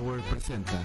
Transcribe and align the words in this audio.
Shower 0.00 0.20
presenta. 0.22 0.82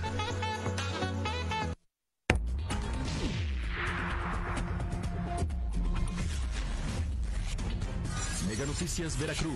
Mega 8.50 8.66
Noticias 8.66 9.18
Veracruz. 9.18 9.56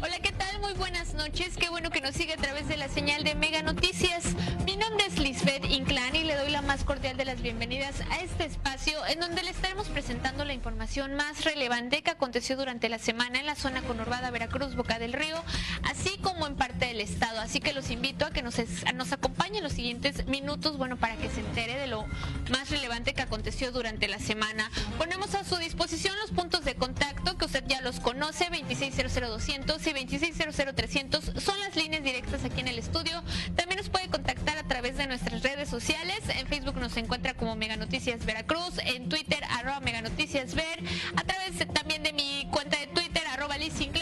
Hola, 0.00 0.18
¿qué 0.20 0.32
tal? 0.32 0.60
Muy 0.60 0.72
buenas 0.74 1.14
noches. 1.14 1.56
Qué 1.56 1.68
bueno 1.68 1.90
que 1.90 2.00
nos 2.00 2.16
sigue 2.16 2.32
a 2.32 2.36
través 2.36 2.66
de 2.66 2.76
la 2.76 2.88
señal 2.88 3.22
de 3.22 3.36
Mega 3.36 3.62
Noticias. 3.62 4.34
Mi 4.64 4.76
nombre 4.76 5.06
es 5.06 5.20
Lisbeth 5.20 5.64
Inclán 5.66 6.16
y 6.16 6.24
le 6.24 6.34
doy 6.34 6.50
la 6.50 6.62
más 6.62 6.82
cordial 6.82 7.16
de 7.16 7.26
las 7.26 7.42
bienvenidas 7.42 8.00
a 8.10 8.18
este 8.18 8.44
espacio 8.44 8.98
en 9.06 9.20
donde 9.20 9.44
le 9.44 9.50
estaremos 9.50 9.88
presentando 9.88 10.31
la 10.52 10.56
información 10.56 11.14
más 11.14 11.44
relevante 11.44 12.02
que 12.02 12.10
aconteció 12.10 12.58
durante 12.58 12.90
la 12.90 12.98
semana 12.98 13.40
en 13.40 13.46
la 13.46 13.54
zona 13.54 13.80
conurbada 13.80 14.30
Veracruz, 14.30 14.76
Boca 14.76 14.98
del 14.98 15.14
Río, 15.14 15.42
así 15.82 16.18
como 16.18 16.46
en 16.46 16.56
parte 16.56 16.84
del 16.84 17.00
estado. 17.00 17.40
Así 17.40 17.58
que 17.58 17.72
los 17.72 17.90
invito 17.90 18.26
a 18.26 18.32
que 18.32 18.42
nos, 18.42 18.58
acompañen 18.58 19.31
los 19.62 19.72
siguientes 19.72 20.26
minutos, 20.26 20.76
bueno, 20.76 20.96
para 20.96 21.16
que 21.16 21.28
se 21.30 21.40
entere 21.40 21.78
de 21.78 21.86
lo 21.86 22.06
más 22.50 22.70
relevante 22.70 23.14
que 23.14 23.22
aconteció 23.22 23.72
durante 23.72 24.08
la 24.08 24.18
semana. 24.18 24.70
Ponemos 24.98 25.34
a 25.34 25.44
su 25.44 25.56
disposición 25.56 26.14
los 26.20 26.30
puntos 26.30 26.64
de 26.64 26.74
contacto 26.74 27.36
que 27.38 27.44
usted 27.44 27.64
ya 27.66 27.80
los 27.80 28.00
conoce, 28.00 28.46
2600-200 28.50 29.86
y 29.86 30.18
2600-300 30.18 31.40
son 31.40 31.58
las 31.60 31.76
líneas 31.76 32.02
directas 32.02 32.44
aquí 32.44 32.60
en 32.60 32.68
el 32.68 32.78
estudio. 32.78 33.22
También 33.56 33.78
nos 33.78 33.88
puede 33.88 34.08
contactar 34.08 34.58
a 34.58 34.64
través 34.64 34.96
de 34.96 35.06
nuestras 35.06 35.42
redes 35.42 35.68
sociales. 35.68 36.20
En 36.28 36.46
Facebook 36.46 36.76
nos 36.76 36.96
encuentra 36.96 37.34
como 37.34 37.56
Mega 37.56 37.76
Noticias 37.76 38.24
Veracruz, 38.24 38.78
en 38.84 39.08
Twitter 39.08 39.42
arroba 39.50 39.80
Mega 39.80 40.02
Noticias 40.02 40.54
Ver, 40.54 40.82
a 41.16 41.24
través 41.24 41.66
también 41.72 42.02
de 42.02 42.12
mi 42.12 42.48
cuenta 42.50 42.78
de 42.78 42.86
Twitter 42.88 43.22
arroba 43.32 43.56
Liz 43.58 43.80
Inclán 43.80 44.01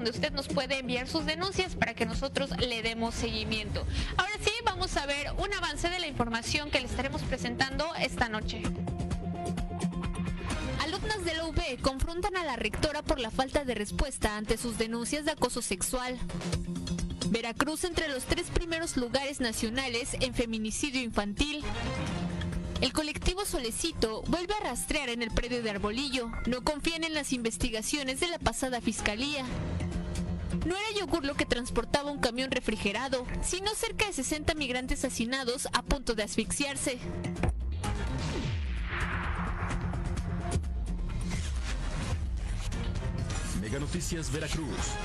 donde 0.00 0.12
usted 0.12 0.32
nos 0.32 0.48
puede 0.48 0.78
enviar 0.78 1.06
sus 1.06 1.26
denuncias 1.26 1.74
para 1.74 1.92
que 1.92 2.06
nosotros 2.06 2.48
le 2.58 2.80
demos 2.80 3.14
seguimiento. 3.14 3.84
Ahora 4.16 4.32
sí, 4.42 4.50
vamos 4.64 4.96
a 4.96 5.04
ver 5.04 5.26
un 5.36 5.52
avance 5.52 5.90
de 5.90 5.98
la 5.98 6.06
información 6.06 6.70
que 6.70 6.80
le 6.80 6.86
estaremos 6.86 7.20
presentando 7.20 7.86
esta 8.00 8.30
noche. 8.30 8.62
Alumnas 10.80 11.22
de 11.22 11.34
la 11.34 11.44
UB 11.44 11.82
confrontan 11.82 12.34
a 12.38 12.44
la 12.44 12.56
rectora 12.56 13.02
por 13.02 13.20
la 13.20 13.30
falta 13.30 13.64
de 13.64 13.74
respuesta 13.74 14.38
ante 14.38 14.56
sus 14.56 14.78
denuncias 14.78 15.26
de 15.26 15.32
acoso 15.32 15.60
sexual. 15.60 16.18
Veracruz 17.28 17.84
entre 17.84 18.08
los 18.08 18.24
tres 18.24 18.46
primeros 18.48 18.96
lugares 18.96 19.38
nacionales 19.38 20.16
en 20.20 20.32
feminicidio 20.32 21.02
infantil. 21.02 21.62
El 22.80 22.94
colectivo 22.94 23.44
Solecito 23.44 24.22
vuelve 24.22 24.54
a 24.54 24.64
rastrear 24.64 25.10
en 25.10 25.20
el 25.20 25.30
predio 25.30 25.62
de 25.62 25.68
Arbolillo. 25.68 26.30
No 26.46 26.64
confían 26.64 27.04
en 27.04 27.12
las 27.12 27.34
investigaciones 27.34 28.20
de 28.20 28.28
la 28.28 28.38
pasada 28.38 28.80
fiscalía. 28.80 29.44
No 30.64 30.74
era 30.74 30.98
yogur 30.98 31.26
lo 31.26 31.34
que 31.34 31.44
transportaba 31.44 32.10
un 32.10 32.20
camión 32.20 32.50
refrigerado, 32.50 33.26
sino 33.42 33.74
cerca 33.74 34.06
de 34.06 34.14
60 34.14 34.54
migrantes 34.54 35.04
hacinados 35.04 35.68
a 35.74 35.82
punto 35.82 36.14
de 36.14 36.22
asfixiarse. 36.22 36.98
Mega 43.60 43.78
Noticias 43.78 44.32
Veracruz. 44.32 44.96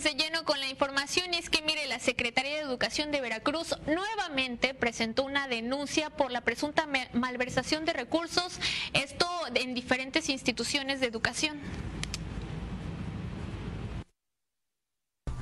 Vámonos 0.00 0.16
de 0.16 0.24
lleno 0.24 0.44
con 0.44 0.60
la 0.60 0.68
información 0.68 1.34
y 1.34 1.36
es 1.36 1.50
que 1.50 1.62
mire, 1.62 1.86
la 1.86 1.98
Secretaría 1.98 2.54
de 2.54 2.60
Educación 2.60 3.10
de 3.10 3.20
Veracruz 3.20 3.74
nuevamente 3.86 4.72
presentó 4.72 5.24
una 5.24 5.46
denuncia 5.46 6.08
por 6.10 6.30
la 6.30 6.40
presunta 6.40 6.88
malversación 7.12 7.84
de 7.84 7.92
recursos, 7.92 8.60
esto 8.94 9.26
en 9.54 9.74
diferentes 9.74 10.28
instituciones 10.30 11.00
de 11.00 11.06
educación. 11.06 11.60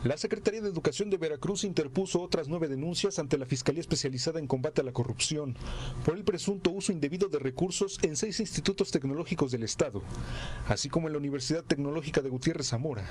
La 0.08 0.16
Secretaría 0.16 0.62
de 0.62 0.70
Educación 0.70 1.10
de 1.10 1.18
Veracruz 1.18 1.64
interpuso 1.64 2.22
otras 2.22 2.48
nueve 2.48 2.66
denuncias 2.66 3.18
ante 3.18 3.36
la 3.36 3.44
Fiscalía 3.44 3.82
Especializada 3.82 4.38
en 4.38 4.46
Combate 4.46 4.80
a 4.80 4.84
la 4.84 4.94
Corrupción 4.94 5.54
por 6.02 6.16
el 6.16 6.24
presunto 6.24 6.70
uso 6.70 6.92
indebido 6.92 7.28
de 7.28 7.38
recursos 7.38 7.98
en 8.00 8.16
seis 8.16 8.40
institutos 8.40 8.90
tecnológicos 8.90 9.52
del 9.52 9.64
Estado, 9.64 10.02
así 10.66 10.88
como 10.88 11.08
en 11.08 11.12
la 11.12 11.18
Universidad 11.18 11.62
Tecnológica 11.62 12.22
de 12.22 12.30
Gutiérrez 12.30 12.68
Zamora, 12.68 13.06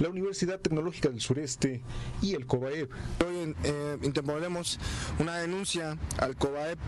la 0.00 0.08
Universidad 0.08 0.58
Tecnológica 0.58 1.10
del 1.10 1.20
Sureste 1.20 1.80
y 2.20 2.34
el 2.34 2.44
COBAEB. 2.44 2.90
Hoy 3.24 3.54
eh, 3.62 3.98
interponemos 4.02 4.80
una 5.20 5.38
denuncia 5.38 5.96
al 6.18 6.34
COBAEP 6.34 6.80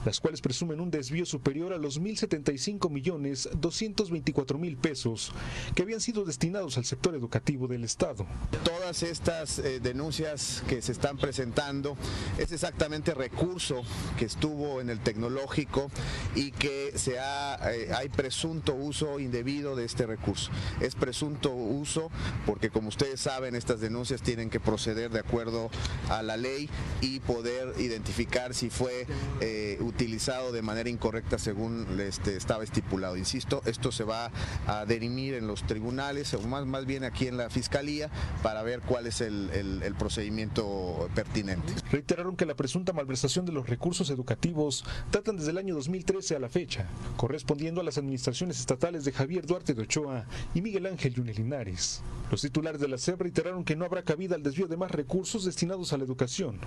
las 0.04 0.20
cuales 0.20 0.42
presumen 0.42 0.82
un 0.82 0.92
desvío 0.92 1.26
superior 1.26 1.72
a 1.72 1.78
los 1.78 2.02
1.075 2.02 2.90
millones 2.90 3.48
224 3.62 4.58
mil 4.58 4.76
pesos 4.76 5.32
que 5.76 5.84
habían 5.84 6.02
sido 6.02 6.26
destinados 6.26 6.78
al 6.78 6.84
sector 6.84 7.16
educativo 7.16 7.70
del 7.70 7.86
Estado. 7.86 8.26
Todas 8.66 9.02
estas 9.02 9.60
eh, 9.60 9.80
denuncias 9.80 10.25
que 10.68 10.82
se 10.82 10.92
están 10.92 11.18
presentando 11.18 11.96
es 12.38 12.52
exactamente 12.52 13.14
recurso 13.14 13.84
que 14.18 14.26
estuvo 14.26 14.82
en 14.82 14.90
el 14.90 15.00
tecnológico 15.00 15.90
y 16.36 16.52
que 16.52 16.94
se 16.96 17.20
ha, 17.20 17.60
eh, 17.72 17.92
hay 17.96 18.10
presunto 18.10 18.74
uso 18.74 19.20
indebido 19.20 19.76
de 19.76 19.86
este 19.86 20.06
recurso. 20.06 20.50
Es 20.82 20.96
presunto 20.96 21.52
uso 21.54 22.10
porque 22.46 22.70
como 22.70 22.90
ustedes 22.90 23.20
saben 23.22 23.56
estas 23.56 23.80
denuncias 23.82 24.22
tienen 24.22 24.50
que 24.50 24.60
proceder 24.60 25.12
de 25.12 25.20
acuerdo 25.20 25.70
a 26.10 26.24
la 26.24 26.38
ley 26.38 26.70
y 27.02 27.20
poder 27.20 27.74
identificar 27.80 28.54
si 28.54 28.70
fue 28.70 29.06
eh, 29.42 29.78
utilizado 29.82 30.52
de 30.52 30.62
manera 30.62 30.90
incorrecta 30.90 31.38
según 31.38 32.00
este, 32.02 32.36
estaba 32.36 32.64
estipulado. 32.64 33.16
Insisto, 33.16 33.62
esto 33.66 33.92
se 33.92 34.04
va 34.04 34.32
a 34.68 34.86
derimir 34.86 35.36
en 35.36 35.46
los 35.48 35.66
tribunales 35.68 36.34
o 36.34 36.42
más, 36.42 36.66
más 36.66 36.86
bien 36.86 37.04
aquí 37.04 37.28
en 37.28 37.38
la 37.38 37.50
fiscalía 37.50 38.10
para 38.42 38.64
ver 38.64 38.82
cuál 38.82 39.06
es 39.08 39.22
el, 39.22 39.50
el- 39.54 39.84
el 39.84 39.94
procedimiento 40.16 41.10
pertinente. 41.14 41.74
Reiteraron 41.92 42.38
que 42.38 42.46
la 42.46 42.56
presunta 42.56 42.94
malversación 42.94 43.46
de 43.46 43.52
los 43.52 43.68
recursos 43.68 44.10
educativos 44.10 44.86
datan 45.12 45.36
desde 45.36 45.52
el 45.52 45.58
año 45.58 45.76
2013 45.76 46.38
a 46.38 46.40
la 46.40 46.48
fecha, 46.48 46.88
correspondiendo 47.18 47.82
a 47.82 47.84
las 47.84 47.98
administraciones 47.98 48.58
estatales 48.58 49.04
de 49.04 49.12
Javier 49.12 49.46
Duarte 49.46 49.74
de 49.74 49.82
Ochoa 49.82 50.26
y 50.54 50.62
Miguel 50.62 50.86
Ángel 50.86 51.16
Yunes 51.16 51.38
Linares. 51.38 52.02
Los 52.32 52.42
titulares 52.42 52.80
de 52.80 52.88
la 52.88 52.98
SEP 52.98 53.20
reiteraron 53.20 53.66
que 53.66 53.76
no 53.76 53.84
habrá 53.84 54.04
cabida 54.04 54.36
al 54.36 54.44
desvío 54.44 54.68
de 54.68 54.78
más 54.78 54.92
recursos 54.92 55.44
destinados 55.44 55.92
a 55.92 55.98
la 55.98 56.06
educación. 56.06 56.60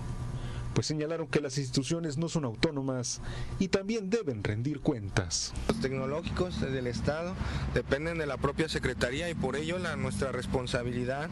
Pues 0.73 0.87
señalaron 0.87 1.27
que 1.27 1.41
las 1.41 1.57
instituciones 1.57 2.17
no 2.17 2.29
son 2.29 2.45
autónomas 2.45 3.21
y 3.59 3.67
también 3.67 4.09
deben 4.09 4.43
rendir 4.43 4.79
cuentas. 4.79 5.53
Los 5.67 5.79
tecnológicos 5.79 6.59
del 6.61 6.87
Estado 6.87 7.35
dependen 7.73 8.17
de 8.17 8.25
la 8.25 8.37
propia 8.37 8.69
Secretaría 8.69 9.29
y 9.29 9.33
por 9.33 9.55
ello 9.55 9.79
la, 9.79 9.95
nuestra 9.95 10.31
responsabilidad, 10.31 11.29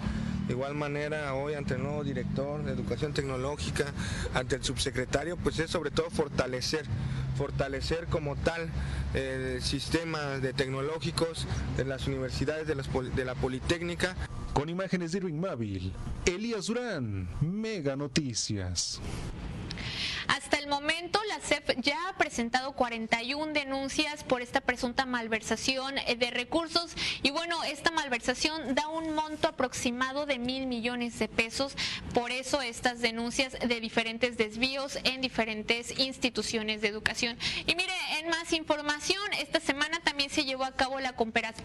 de 0.47 0.53
igual 0.53 0.75
manera 0.75 1.33
hoy 1.33 1.53
ante 1.53 1.75
el 1.75 1.83
nuevo 1.83 2.03
director 2.03 2.63
de 2.63 2.71
Educación 2.71 3.13
Tecnológica, 3.13 3.85
ante 4.33 4.55
el 4.55 4.63
subsecretario, 4.63 5.37
pues 5.37 5.59
es 5.59 5.71
sobre 5.71 5.91
todo 5.91 6.09
fortalecer 6.09 6.85
fortalecer 7.37 8.07
como 8.07 8.35
tal 8.35 8.67
el 9.13 9.61
sistema 9.61 10.39
de 10.39 10.53
tecnológicos 10.53 11.45
de 11.77 11.85
las 11.85 12.07
universidades 12.07 12.67
de, 12.67 12.75
de 12.75 13.25
la 13.25 13.35
Politécnica. 13.35 14.15
Con 14.57 14.69
imágenes 14.69 15.11
de 15.11 15.19
Irving 15.19 15.35
Mávil, 15.39 15.93
Elías 16.25 16.65
Durán, 16.65 17.29
Mega 17.41 17.95
Noticias. 17.95 18.99
Hasta 20.27 20.57
el 20.57 20.67
momento, 20.67 21.19
la 21.29 21.39
CEF 21.39 21.71
ya 21.77 22.09
ha 22.09 22.17
presentado 22.17 22.73
41 22.73 23.53
denuncias 23.53 24.23
por 24.23 24.41
esta 24.41 24.61
presunta 24.61 25.05
malversación 25.05 25.95
de 25.95 26.31
recursos 26.31 26.95
y 27.23 27.31
bueno, 27.31 27.63
esta 27.63 27.91
malversación 27.91 28.75
da 28.75 28.87
un 28.87 29.13
monto 29.13 29.47
aproximado 29.47 30.25
de 30.25 30.39
mil 30.39 30.67
millones 30.67 31.17
de 31.19 31.27
pesos. 31.27 31.75
Por 32.13 32.31
eso 32.31 32.61
estas 32.61 32.99
denuncias 32.99 33.53
de 33.53 33.79
diferentes 33.79 34.37
desvíos 34.37 34.97
en 35.03 35.21
diferentes 35.21 35.97
instituciones 35.99 36.81
de 36.81 36.87
educación. 36.89 37.37
Y 37.65 37.75
mire, 37.75 37.93
en 38.19 38.29
más 38.29 38.53
información, 38.53 39.21
esta 39.39 39.59
semana 39.59 39.99
también 40.01 40.29
se 40.29 40.45
llevó 40.45 40.65
a 40.65 40.75
cabo 40.75 40.99
la, 40.99 41.15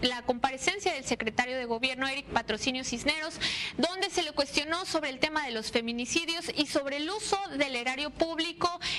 la 0.01 0.21
comparecencia 0.23 0.93
del 0.93 1.03
secretario 1.03 1.57
de 1.57 1.65
Gobierno, 1.65 2.07
Eric 2.07 2.27
Patrocinio 2.27 2.83
Cisneros, 2.83 3.39
donde 3.77 4.09
se 4.09 4.23
le 4.23 4.31
cuestionó 4.31 4.85
sobre 4.85 5.09
el 5.09 5.19
tema 5.19 5.45
de 5.45 5.51
los 5.51 5.71
feminicidios 5.71 6.51
y 6.55 6.67
sobre 6.67 6.97
el 6.97 7.09
uso 7.09 7.37
del 7.57 7.75
erario 7.75 8.09
público, 8.09 8.52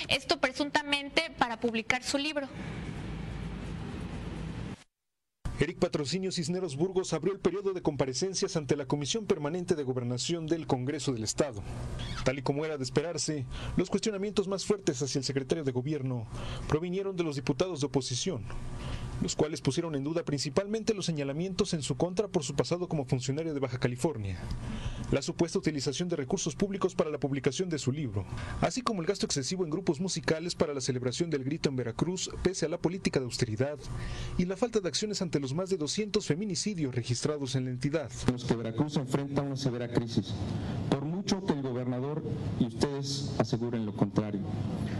esto 0.07 0.39
presuntamente 0.39 1.31
para 1.37 1.59
publicar 1.59 2.03
su 2.03 2.17
libro. 2.17 2.47
Eric 5.57 5.79
Patrocinio 5.79 6.33
Cisneros 6.33 6.75
Burgos 6.75 7.13
abrió 7.13 7.31
el 7.31 7.39
periodo 7.39 7.71
de 7.71 7.81
comparecencias 7.81 8.57
ante 8.57 8.75
la 8.75 8.87
Comisión 8.87 9.25
Permanente 9.25 9.75
de 9.75 9.83
Gobernación 9.83 10.47
del 10.47 10.67
Congreso 10.67 11.13
del 11.13 11.23
Estado. 11.23 11.63
Tal 12.25 12.39
y 12.39 12.41
como 12.41 12.65
era 12.65 12.77
de 12.77 12.83
esperarse, 12.83 13.45
los 13.77 13.89
cuestionamientos 13.89 14.49
más 14.49 14.65
fuertes 14.65 15.01
hacia 15.01 15.19
el 15.19 15.23
secretario 15.23 15.63
de 15.63 15.71
Gobierno 15.71 16.27
provinieron 16.67 17.15
de 17.15 17.23
los 17.23 17.37
diputados 17.37 17.79
de 17.79 17.85
oposición, 17.85 18.43
los 19.21 19.35
cuales 19.35 19.61
pusieron 19.61 19.95
en 19.95 20.03
duda 20.03 20.23
principalmente 20.23 20.93
los 20.93 21.05
señalamientos 21.05 21.73
en 21.73 21.81
su 21.81 21.95
contra 21.95 22.27
por 22.27 22.43
su 22.43 22.55
pasado 22.55 22.87
como 22.87 23.05
funcionario 23.05 23.53
de 23.53 23.59
Baja 23.59 23.79
California, 23.79 24.37
la 25.11 25.21
supuesta 25.21 25.59
utilización 25.59 26.09
de 26.09 26.15
recursos 26.15 26.55
públicos 26.55 26.95
para 26.95 27.09
la 27.09 27.19
publicación 27.19 27.69
de 27.69 27.79
su 27.79 27.91
libro, 27.91 28.25
así 28.61 28.81
como 28.81 29.01
el 29.01 29.07
gasto 29.07 29.25
excesivo 29.25 29.63
en 29.63 29.69
grupos 29.69 29.99
musicales 29.99 30.55
para 30.55 30.73
la 30.73 30.81
celebración 30.81 31.29
del 31.29 31.43
grito 31.43 31.69
en 31.69 31.75
Veracruz 31.75 32.29
pese 32.43 32.65
a 32.65 32.69
la 32.69 32.77
política 32.77 33.19
de 33.19 33.25
austeridad 33.25 33.77
y 34.37 34.45
la 34.45 34.57
falta 34.57 34.79
de 34.79 34.87
acciones 34.87 35.21
ante 35.21 35.39
los 35.39 35.53
más 35.53 35.69
de 35.69 35.77
200 35.77 36.25
feminicidios 36.25 36.93
registrados 36.93 37.55
en 37.55 37.65
la 37.65 37.71
entidad. 37.71 38.11
Los 38.31 38.45
que 38.45 38.55
Veracruz 38.55 38.97
enfrenta 38.97 39.41
una 39.41 39.55
severa 39.55 39.87
crisis, 39.91 40.33
por 40.89 41.05
mucho 41.05 41.43
que 41.45 41.53
el 41.53 41.61
gobernador 41.61 42.23
y 42.59 42.65
ustedes 42.65 43.33
aseguren 43.39 43.85
lo 43.85 43.93
contrario. 43.93 44.41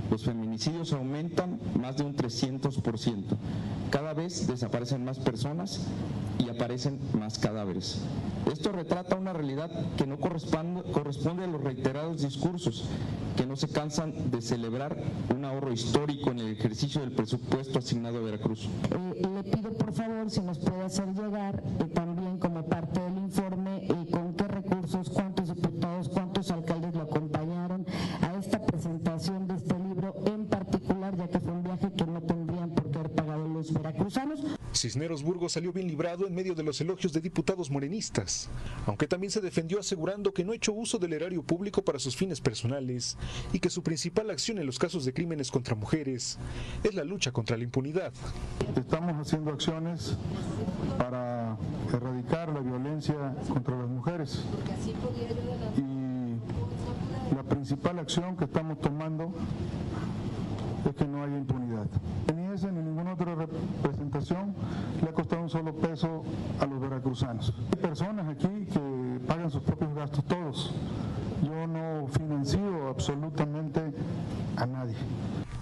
Los 0.09 0.23
feminicidios 0.23 0.93
aumentan 0.93 1.59
más 1.79 1.97
de 1.97 2.03
un 2.03 2.15
300%. 2.15 3.23
Cada 3.89 4.13
vez 4.13 4.47
desaparecen 4.47 5.03
más 5.05 5.19
personas 5.19 5.81
y 6.39 6.49
aparecen 6.49 6.99
más 7.17 7.39
cadáveres. 7.39 8.01
Esto 8.51 8.71
retrata 8.71 9.15
una 9.15 9.33
realidad 9.33 9.71
que 9.97 10.05
no 10.05 10.19
corresponde, 10.19 10.83
corresponde 10.91 11.45
a 11.45 11.47
los 11.47 11.61
reiterados 11.61 12.21
discursos 12.21 12.85
que 13.35 13.45
no 13.45 13.55
se 13.55 13.67
cansan 13.67 14.31
de 14.31 14.41
celebrar 14.41 14.95
un 15.35 15.43
ahorro 15.45 15.73
histórico 15.73 16.31
en 16.31 16.39
el 16.39 16.51
ejercicio 16.53 17.01
del 17.01 17.11
presupuesto 17.11 17.79
asignado 17.79 18.19
a 18.19 18.21
Veracruz. 18.21 18.69
Eh, 18.91 19.27
le 19.33 19.43
pido 19.43 19.73
por 19.73 19.91
favor 19.93 20.29
si 20.29 20.41
nos 20.41 20.59
puede 20.59 20.83
hacer 20.83 21.07
llegar 21.13 21.61
eh, 21.79 21.85
también 21.93 22.37
como 22.37 22.65
parte 22.65 22.99
del 23.01 23.17
informe 23.17 23.85
eh, 23.85 24.07
con 24.11 24.33
qué 24.35 24.47
recursos, 24.47 25.09
cuántos 25.09 25.53
diputados, 25.53 26.09
cuántos 26.09 26.49
alcaldes 26.51 26.93
lo 26.95 27.01
acompañaron 27.01 27.85
a 28.21 28.35
esta 28.39 28.61
presentación 28.61 29.47
de 29.47 29.55
este 29.55 29.77
libro 29.79 30.15
en 30.25 30.45
particular, 30.45 31.15
ya 31.17 31.27
que 31.27 31.39
fue 31.39 31.51
un 31.51 31.63
viaje 31.63 31.91
que 31.91 32.05
no 32.05 32.21
tendrían 32.21 32.69
por 32.69 32.91
qué 32.91 32.99
haber 32.99 33.11
pagado 33.11 33.47
los 33.47 33.73
veracruzanos. 33.73 34.41
Cisneros 34.85 35.23
Burgos 35.23 35.53
salió 35.53 35.73
bien 35.73 35.87
librado 35.87 36.27
en 36.27 36.35
medio 36.35 36.53
de 36.53 36.61
los 36.61 36.79
elogios 36.79 37.11
de 37.11 37.19
diputados 37.19 37.71
morenistas, 37.71 38.49
aunque 38.85 39.07
también 39.07 39.31
se 39.31 39.41
defendió 39.41 39.79
asegurando 39.79 40.31
que 40.31 40.45
no 40.45 40.51
ha 40.51 40.55
hecho 40.55 40.73
uso 40.73 40.99
del 40.99 41.13
erario 41.13 41.41
público 41.41 41.83
para 41.83 41.97
sus 41.97 42.15
fines 42.15 42.39
personales 42.39 43.17
y 43.51 43.57
que 43.57 43.71
su 43.71 43.81
principal 43.81 44.29
acción 44.29 44.59
en 44.59 44.67
los 44.67 44.77
casos 44.77 45.03
de 45.03 45.11
crímenes 45.11 45.49
contra 45.49 45.73
mujeres 45.73 46.37
es 46.83 46.93
la 46.93 47.03
lucha 47.03 47.31
contra 47.31 47.57
la 47.57 47.63
impunidad. 47.63 48.13
Estamos 48.75 49.15
haciendo 49.15 49.51
acciones 49.51 50.17
para 50.99 51.57
erradicar 51.91 52.49
la 52.49 52.59
violencia 52.59 53.35
contra 53.51 53.79
las 53.79 53.89
mujeres. 53.89 54.45
Y 55.77 57.35
la 57.35 57.41
principal 57.41 57.97
acción 57.97 58.37
que 58.37 58.45
estamos 58.45 58.79
tomando 58.79 59.33
es 60.89 60.95
que 60.95 61.05
no 61.05 61.23
haya 61.23 61.37
impunidad. 61.37 61.87
Ni 62.35 62.53
esa 62.53 62.71
ni 62.71 62.81
ninguna 62.81 63.13
otra 63.13 63.35
representación 63.35 64.53
le 65.01 65.09
ha 65.09 65.13
costado 65.13 65.41
un 65.41 65.49
solo 65.49 65.73
peso 65.75 66.23
a 66.59 66.65
los 66.65 66.79
veracruzanos. 66.79 67.53
Hay 67.73 67.81
personas 67.81 68.27
aquí 68.27 68.65
que 68.71 69.19
pagan 69.27 69.49
sus 69.49 69.61
propios 69.63 69.93
gastos 69.93 70.25
todos. 70.25 70.73
Yo 71.43 71.67
no 71.67 72.07
financio 72.07 72.87
absolutamente 72.87 73.81
a 74.57 74.65
nadie. 74.65 74.95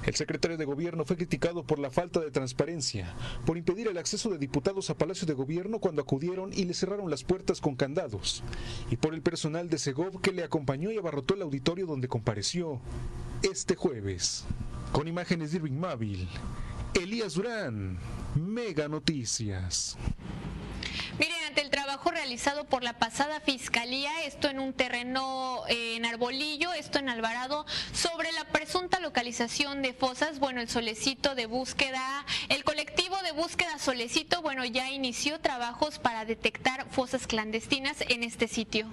El 0.05 0.15
secretario 0.15 0.57
de 0.57 0.65
Gobierno 0.65 1.05
fue 1.05 1.15
criticado 1.15 1.63
por 1.63 1.79
la 1.79 1.89
falta 1.89 2.19
de 2.19 2.29
transparencia, 2.29 3.13
por 3.45 3.57
impedir 3.57 3.87
el 3.87 3.97
acceso 3.97 4.29
de 4.29 4.37
diputados 4.37 4.89
a 4.89 4.97
Palacio 4.97 5.25
de 5.25 5.33
Gobierno 5.33 5.79
cuando 5.79 6.01
acudieron 6.01 6.51
y 6.51 6.65
le 6.65 6.73
cerraron 6.73 7.09
las 7.09 7.23
puertas 7.23 7.61
con 7.61 7.75
candados, 7.75 8.43
y 8.91 8.97
por 8.97 9.13
el 9.13 9.21
personal 9.21 9.69
de 9.69 9.77
Segov 9.77 10.19
que 10.19 10.33
le 10.33 10.43
acompañó 10.43 10.91
y 10.91 10.97
abarrotó 10.97 11.35
el 11.35 11.41
auditorio 11.43 11.85
donde 11.85 12.09
compareció 12.09 12.81
este 13.43 13.75
jueves. 13.75 14.45
Con 14.93 15.07
imágenes 15.07 15.49
de 15.51 15.57
Irving 15.57 15.79
Mávil, 15.79 16.29
Elías 16.93 17.33
Durán, 17.33 17.97
Mega 18.35 18.87
Noticias. 18.87 19.97
Miren, 21.17 21.45
ante 21.47 21.61
el 21.61 21.71
trabajo 21.71 22.11
realizado 22.11 22.65
por 22.65 22.83
la 22.83 22.99
pasada 22.99 23.39
fiscalía, 23.39 24.11
esto 24.25 24.49
en 24.49 24.59
un 24.59 24.71
terreno 24.71 25.63
eh, 25.67 25.95
en 25.95 26.05
Arbolillo, 26.05 26.71
esto 26.73 26.99
en 26.99 27.09
Alvarado, 27.09 27.65
sobre 27.91 28.31
la 28.33 28.45
presunta 28.45 28.99
localización 28.99 29.81
de 29.81 29.93
fosas, 29.93 30.37
bueno, 30.37 30.61
el 30.61 30.69
solecito 30.69 31.33
de 31.33 31.47
búsqueda, 31.47 32.23
el 32.49 32.63
colectivo 32.63 33.17
de 33.23 33.31
búsqueda 33.31 33.79
solecito, 33.79 34.43
bueno, 34.43 34.63
ya 34.63 34.91
inició 34.91 35.39
trabajos 35.39 35.97
para 35.97 36.23
detectar 36.23 36.85
fosas 36.91 37.25
clandestinas 37.25 37.97
en 38.09 38.21
este 38.21 38.47
sitio. 38.47 38.87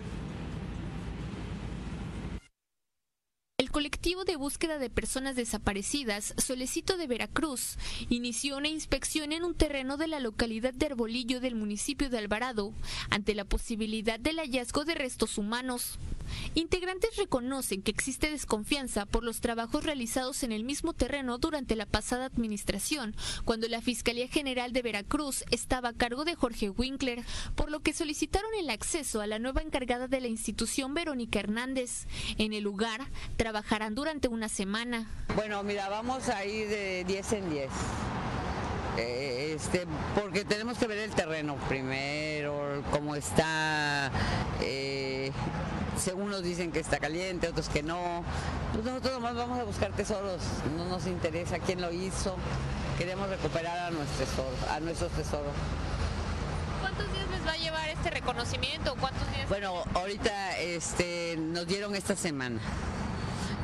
El 3.61 3.71
colectivo 3.71 4.25
de 4.25 4.37
búsqueda 4.37 4.79
de 4.79 4.89
personas 4.89 5.37
desaparecidas, 5.37 6.33
Solecito 6.39 6.97
de 6.97 7.07
Veracruz, 7.07 7.77
inició 8.09 8.57
una 8.57 8.69
inspección 8.69 9.33
en 9.33 9.45
un 9.45 9.55
terreno 9.55 9.99
de 9.99 10.07
la 10.07 10.19
localidad 10.19 10.73
de 10.73 10.87
Arbolillo 10.87 11.41
del 11.41 11.57
municipio 11.57 12.09
de 12.09 12.17
Alvarado, 12.17 12.73
ante 13.11 13.35
la 13.35 13.45
posibilidad 13.45 14.19
del 14.19 14.39
hallazgo 14.39 14.87
de 14.87 14.95
restos 14.95 15.37
humanos. 15.37 15.99
Integrantes 16.55 17.17
reconocen 17.17 17.83
que 17.83 17.91
existe 17.91 18.31
desconfianza 18.31 19.05
por 19.05 19.25
los 19.25 19.41
trabajos 19.41 19.85
realizados 19.85 20.43
en 20.43 20.53
el 20.53 20.65
mismo 20.65 20.93
terreno 20.93 21.39
durante 21.39 21.77
la 21.77 21.87
pasada 21.87 22.27
administración, 22.27 23.15
cuando 23.45 23.69
la 23.69 23.83
Fiscalía 23.83 24.29
General 24.29 24.73
de 24.73 24.83
Veracruz 24.83 25.45
estaba 25.51 25.91
a 25.91 25.93
cargo 25.93 26.25
de 26.25 26.35
Jorge 26.35 26.71
Winkler, 26.71 27.25
por 27.57 27.71
lo 27.71 27.81
que 27.81 27.93
solicitaron 27.93 28.51
el 28.59 28.71
acceso 28.71 29.21
a 29.21 29.27
la 29.27 29.39
nueva 29.39 29.63
encargada 29.63 30.09
de 30.09 30.21
la 30.21 30.29
institución, 30.29 30.95
Verónica 30.95 31.41
Hernández. 31.41 32.07
En 32.39 32.53
el 32.53 32.65
lugar, 32.65 33.09
trabajarán 33.51 33.97
durante 33.97 34.29
una 34.29 34.49
semana. 34.49 35.07
Bueno, 35.35 35.61
mira, 35.65 35.89
vamos 35.89 36.29
a 36.29 36.45
ir 36.45 36.69
de 36.69 37.03
10 37.05 37.33
en 37.33 37.51
10. 37.51 37.71
Eh, 38.97 39.55
este, 39.57 39.89
porque 40.15 40.45
tenemos 40.45 40.79
que 40.79 40.87
ver 40.87 40.99
el 40.99 41.11
terreno 41.11 41.57
primero, 41.69 42.85
cómo 42.93 43.17
está, 43.17 44.13
eh, 44.61 45.33
según 45.97 46.31
nos 46.31 46.45
dicen 46.45 46.71
que 46.71 46.79
está 46.79 46.99
caliente, 46.99 47.49
otros 47.49 47.69
que 47.69 47.83
no. 47.83 48.23
Pues 48.73 48.85
nosotros 48.85 49.15
nomás 49.15 49.35
vamos 49.35 49.59
a 49.59 49.65
buscar 49.65 49.91
tesoros, 49.95 50.43
no 50.77 50.85
nos 50.85 51.09
interesa 51.09 51.59
quién 51.59 51.81
lo 51.81 51.91
hizo, 51.91 52.37
queremos 52.99 53.29
recuperar 53.29 53.77
a, 53.79 53.91
nuestro 53.91 54.27
tesoro, 54.27 54.57
a 54.71 54.79
nuestros 54.79 55.11
tesoros. 55.11 55.55
¿Cuántos 56.81 57.13
días 57.13 57.29
les 57.31 57.45
va 57.45 57.53
a 57.53 57.57
llevar 57.57 57.89
este 57.89 58.11
reconocimiento? 58.11 58.95
¿Cuántos 59.01 59.29
días? 59.33 59.49
Bueno, 59.49 59.83
ahorita 59.95 60.57
este, 60.59 61.37
nos 61.37 61.67
dieron 61.67 61.97
esta 61.97 62.15
semana. 62.15 62.61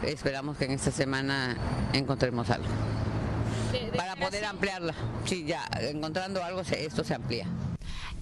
Esperamos 0.02 0.56
que 0.56 0.66
en 0.66 0.72
esta 0.72 0.90
semana 0.90 1.56
encontremos 1.92 2.50
algo. 2.50 2.68
para 3.96 4.16
poder 4.16 4.44
ampliarla. 4.44 4.94
Sí, 5.24 5.44
ya, 5.44 5.68
encontrando 5.80 6.42
algo, 6.42 6.60
esto 6.60 7.04
se 7.04 7.14
amplía. 7.14 7.46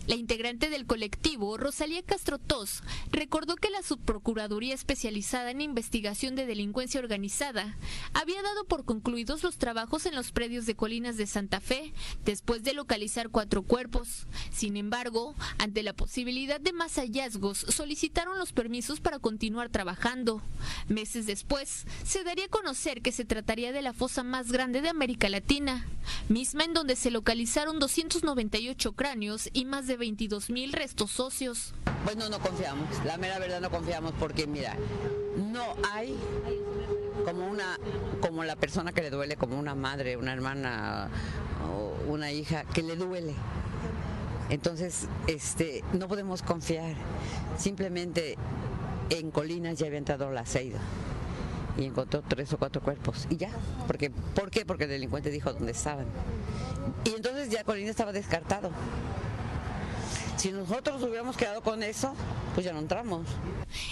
La 0.07 0.17
integrante 0.17 0.69
del 0.69 0.85
colectivo, 0.85 1.57
Rosalía 1.57 2.03
Castro 2.03 2.39
Tos, 2.39 2.83
recordó 3.11 3.57
que 3.57 3.71
la 3.71 3.83
Subprocuraduría 3.83 4.75
Especializada 4.75 5.51
en 5.51 5.63
Investigación 5.63 6.35
de 6.35 6.45
Delincuencia 6.45 7.01
Organizada 7.01 7.75
había 8.13 8.43
dado 8.43 8.67
por 8.67 8.85
concluidos 8.85 9.43
los 9.43 9.57
trabajos 9.57 10.05
en 10.05 10.15
los 10.15 10.31
predios 10.31 10.67
de 10.67 10.77
Colinas 10.77 11.17
de 11.17 11.27
Santa 11.27 11.61
Fe 11.61 11.95
después 12.27 12.63
de 12.65 12.75
localizar 12.75 13.31
cuatro 13.31 13.63
cuerpos. 13.63 14.27
Sin 14.53 14.77
embargo, 14.77 15.35
ante 15.57 15.83
la 15.83 15.95
posibilidad 15.95 16.61
de 16.61 16.75
más 16.75 16.97
hallazgos, 16.97 17.59
solicitaron 17.59 18.39
los 18.39 18.53
permisos 18.53 19.01
para 19.01 19.19
continuar 19.19 19.71
trabajando. 19.71 20.43
Meses 20.87 21.25
después, 21.25 21.87
se 22.05 22.25
daría 22.25 22.45
a 22.45 22.49
conocer 22.49 23.01
que 23.01 23.13
se 23.13 23.25
trataría 23.25 23.73
de 23.73 23.81
la 23.81 23.95
fosa 23.95 24.23
más 24.23 24.53
grande 24.53 24.83
de 24.83 24.91
América 24.91 25.31
Latina, 25.31 25.87
misma 26.29 26.65
en 26.65 26.75
donde 26.75 26.95
se 26.95 27.11
localizaron 27.11 27.79
298 27.79 28.93
cráneos 28.93 29.49
y 29.55 29.65
más 29.65 29.87
de 29.87 29.94
22 29.97 30.51
mil 30.51 30.73
restos 30.73 31.11
socios. 31.11 31.75
Bueno, 32.05 32.29
no 32.29 32.39
confiamos, 32.39 32.89
la 33.05 33.17
mera 33.17 33.39
verdad 33.39 33.61
no 33.61 33.71
confiamos 33.71 34.13
porque 34.19 34.47
mira, 34.47 34.77
no 35.53 35.75
hay 35.93 36.17
como 37.25 37.47
una 37.47 37.79
como 38.21 38.45
la 38.45 38.57
persona 38.57 38.93
que 38.93 39.03
le 39.03 39.11
duele 39.11 39.37
como 39.37 39.59
una 39.59 39.75
madre, 39.75 40.17
una 40.17 40.33
hermana 40.33 41.11
una 42.09 42.33
hija 42.33 42.65
que 42.65 42.83
le 42.83 42.97
duele. 42.97 43.35
Entonces, 44.51 45.09
este, 45.27 45.83
no 45.93 46.09
podemos 46.09 46.43
confiar. 46.43 46.95
Simplemente 47.59 48.37
en 49.11 49.31
Colinas 49.31 49.79
ya 49.79 49.87
había 49.87 49.99
entrado 49.99 50.31
la 50.31 50.45
Ceida 50.45 50.81
y 51.77 51.85
encontró 51.85 52.23
tres 52.23 52.53
o 52.53 52.59
cuatro 52.59 52.83
cuerpos 52.83 53.27
y 53.31 53.37
ya. 53.37 53.51
Porque, 53.87 54.11
¿Por 54.11 54.51
qué? 54.51 54.65
Porque 54.65 54.85
el 54.85 54.91
delincuente 54.91 55.31
dijo 55.31 55.53
dónde 55.53 55.73
estaban. 55.73 56.07
Y 57.05 57.11
entonces 57.11 57.51
ya 57.51 57.65
Colinas 57.65 57.91
estaba 57.91 58.13
descartado. 58.13 58.71
Si 60.37 60.51
nosotros 60.53 61.03
hubiéramos 61.03 61.37
quedado 61.37 61.63
con 61.63 61.83
eso, 61.83 62.15
pues 62.55 62.67
ya 62.67 62.73
no 62.73 62.81
entramos. 62.81 63.27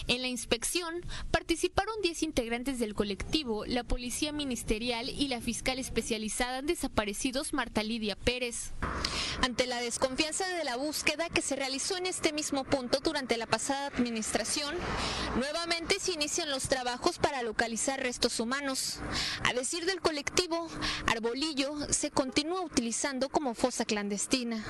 En 0.06 0.22
la 0.22 0.28
inspección 0.28 1.04
participaron 1.30 1.94
10 2.02 2.22
integrantes 2.24 2.78
del 2.78 2.94
colectivo, 2.94 3.64
la 3.64 3.84
Policía 3.84 4.32
Ministerial 4.32 5.08
y 5.08 5.28
la 5.28 5.40
fiscal 5.40 5.78
especializada 5.78 6.58
en 6.58 6.66
desaparecidos 6.66 7.52
Marta 7.52 7.82
Lidia 7.82 8.16
Pérez. 8.16 8.72
Ante 9.42 9.66
la 9.66 9.80
desconfianza 9.80 10.46
de 10.48 10.64
la 10.64 10.76
búsqueda 10.76 11.28
que 11.28 11.42
se 11.42 11.56
realizó 11.56 11.96
en 11.96 12.06
este 12.06 12.32
mismo 12.32 12.64
punto 12.64 12.98
durante 13.02 13.36
la 13.36 13.46
pasada 13.46 13.86
administración, 13.86 14.74
nuevamente 15.36 15.98
se 16.00 16.12
inician 16.12 16.50
los 16.50 16.68
trabajos 16.68 17.18
para 17.18 17.42
localizar 17.42 18.00
restos 18.00 18.40
humanos. 18.40 19.00
A 19.44 19.52
decir 19.54 19.86
del 19.86 20.00
colectivo, 20.00 20.68
Arbolillo 21.06 21.74
se 21.90 22.10
continúa 22.10 22.60
utilizando 22.62 23.28
como 23.28 23.54
fosa 23.54 23.84
clandestina. 23.84 24.64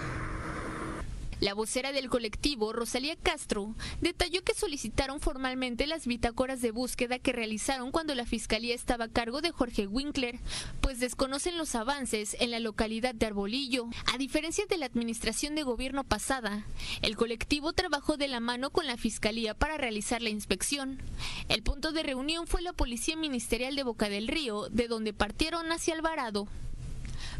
La 1.42 1.54
vocera 1.54 1.90
del 1.90 2.08
colectivo, 2.08 2.72
Rosalía 2.72 3.16
Castro, 3.16 3.74
detalló 4.00 4.44
que 4.44 4.54
solicitaron 4.54 5.18
formalmente 5.18 5.88
las 5.88 6.06
bitácoras 6.06 6.62
de 6.62 6.70
búsqueda 6.70 7.18
que 7.18 7.32
realizaron 7.32 7.90
cuando 7.90 8.14
la 8.14 8.26
fiscalía 8.26 8.76
estaba 8.76 9.06
a 9.06 9.12
cargo 9.12 9.40
de 9.40 9.50
Jorge 9.50 9.88
Winkler, 9.88 10.38
pues 10.80 11.00
desconocen 11.00 11.58
los 11.58 11.74
avances 11.74 12.36
en 12.38 12.52
la 12.52 12.60
localidad 12.60 13.12
de 13.12 13.26
Arbolillo. 13.26 13.88
A 14.14 14.18
diferencia 14.18 14.66
de 14.66 14.76
la 14.76 14.86
administración 14.86 15.56
de 15.56 15.64
gobierno 15.64 16.04
pasada, 16.04 16.64
el 17.02 17.16
colectivo 17.16 17.72
trabajó 17.72 18.16
de 18.16 18.28
la 18.28 18.38
mano 18.38 18.70
con 18.70 18.86
la 18.86 18.96
fiscalía 18.96 19.52
para 19.52 19.76
realizar 19.76 20.22
la 20.22 20.30
inspección. 20.30 21.02
El 21.48 21.64
punto 21.64 21.90
de 21.90 22.04
reunión 22.04 22.46
fue 22.46 22.62
la 22.62 22.72
Policía 22.72 23.16
Ministerial 23.16 23.74
de 23.74 23.82
Boca 23.82 24.08
del 24.08 24.28
Río, 24.28 24.68
de 24.70 24.86
donde 24.86 25.12
partieron 25.12 25.72
hacia 25.72 25.94
Alvarado. 25.94 26.46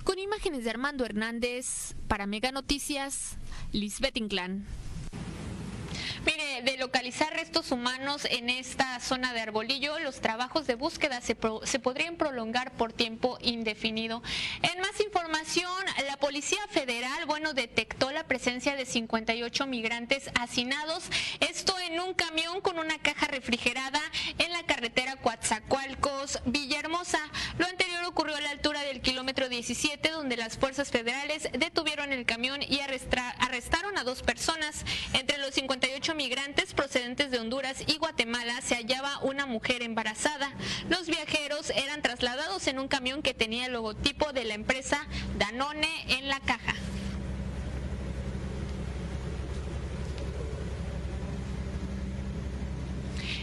Con 0.03 0.19
imágenes 0.19 0.65
de 0.65 0.71
Armando 0.71 1.05
Hernández, 1.05 1.95
para 2.09 2.27
Mega 2.27 2.51
Noticias, 2.51 3.37
Lisbeth 3.73 4.17
Inclán. 4.17 4.65
Mire, 6.25 6.63
de 6.63 6.77
localizar 6.77 7.33
restos 7.33 7.73
humanos 7.73 8.27
en 8.31 8.49
esta 8.49 9.01
zona 9.01 9.33
de 9.33 9.41
Arbolillo, 9.41 9.99
los 9.99 10.21
trabajos 10.21 10.69
de 10.69 10.77
búsqueda 10.77 11.21
se, 11.21 11.37
se, 11.65 11.79
podrían 11.81 12.17
prolongar 12.17 12.77
por 12.77 12.93
tiempo 12.93 13.39
indefinido. 13.41 14.23
En 14.63 14.81
más 14.81 15.01
información, 15.01 15.73
la 16.07 16.17
Policía 16.19 16.61
Federal, 16.71 17.27
bueno, 17.27 17.55
detectó 17.55 18.13
la 18.13 18.25
presencia 18.29 18.77
de 18.77 18.87
58 18.87 19.67
migrantes 19.67 20.31
hacinados, 20.39 21.11
esto 21.41 21.77
en 21.81 21.99
un 21.99 22.15
camión 22.15 22.61
con 22.61 22.79
una 22.79 22.99
caja 22.99 23.27
refrigerada 23.27 24.01
en 24.39 24.53
la 24.53 24.63
carretera 24.63 25.17
Coatzacoalcos, 25.17 26.39
Villahermosa. 26.45 27.19
Lo 27.59 27.67
anterior 27.67 28.05
ocurrió 28.05 28.37
a 28.37 28.41
la 28.41 28.51
altura 28.51 28.83
del 28.83 29.01
kilómetro 29.01 29.49
17, 29.49 30.11
donde 30.11 30.37
las 30.37 30.57
fuerzas 30.57 30.91
federales 30.91 31.49
detuvieron 31.53 32.13
el 32.13 32.27
camión 32.27 32.63
y 32.63 32.79
arrestaron 32.81 33.99
a 33.99 34.05
dos 34.05 34.23
personas. 34.23 34.85
Entre 35.15 35.39
los 35.39 35.55
58 35.55 36.12
migrantes 36.15 36.75
procedentes 36.75 37.31
de 37.31 37.39
Honduras 37.39 37.83
y 37.87 37.99
Guatemala 37.99 38.61
se 38.61 38.75
hallaba 38.75 39.19
una 39.23 39.47
mujer 39.47 39.83
embarazada. 39.83 40.53
Los 40.89 41.07
viajeros 41.07 41.71
eran 41.71 42.03
trasladados 42.03 42.67
en 42.67 42.79
un 42.79 42.89
camión 42.89 43.23
que 43.23 43.35
tenía 43.35 43.67
el 43.67 43.73
logotipo 43.73 44.33
de 44.33 44.45
la 44.45 44.55
empresa 44.55 45.07
Danone 45.39 45.91
en 46.09 46.29
la 46.29 46.41
caja. 46.41 46.75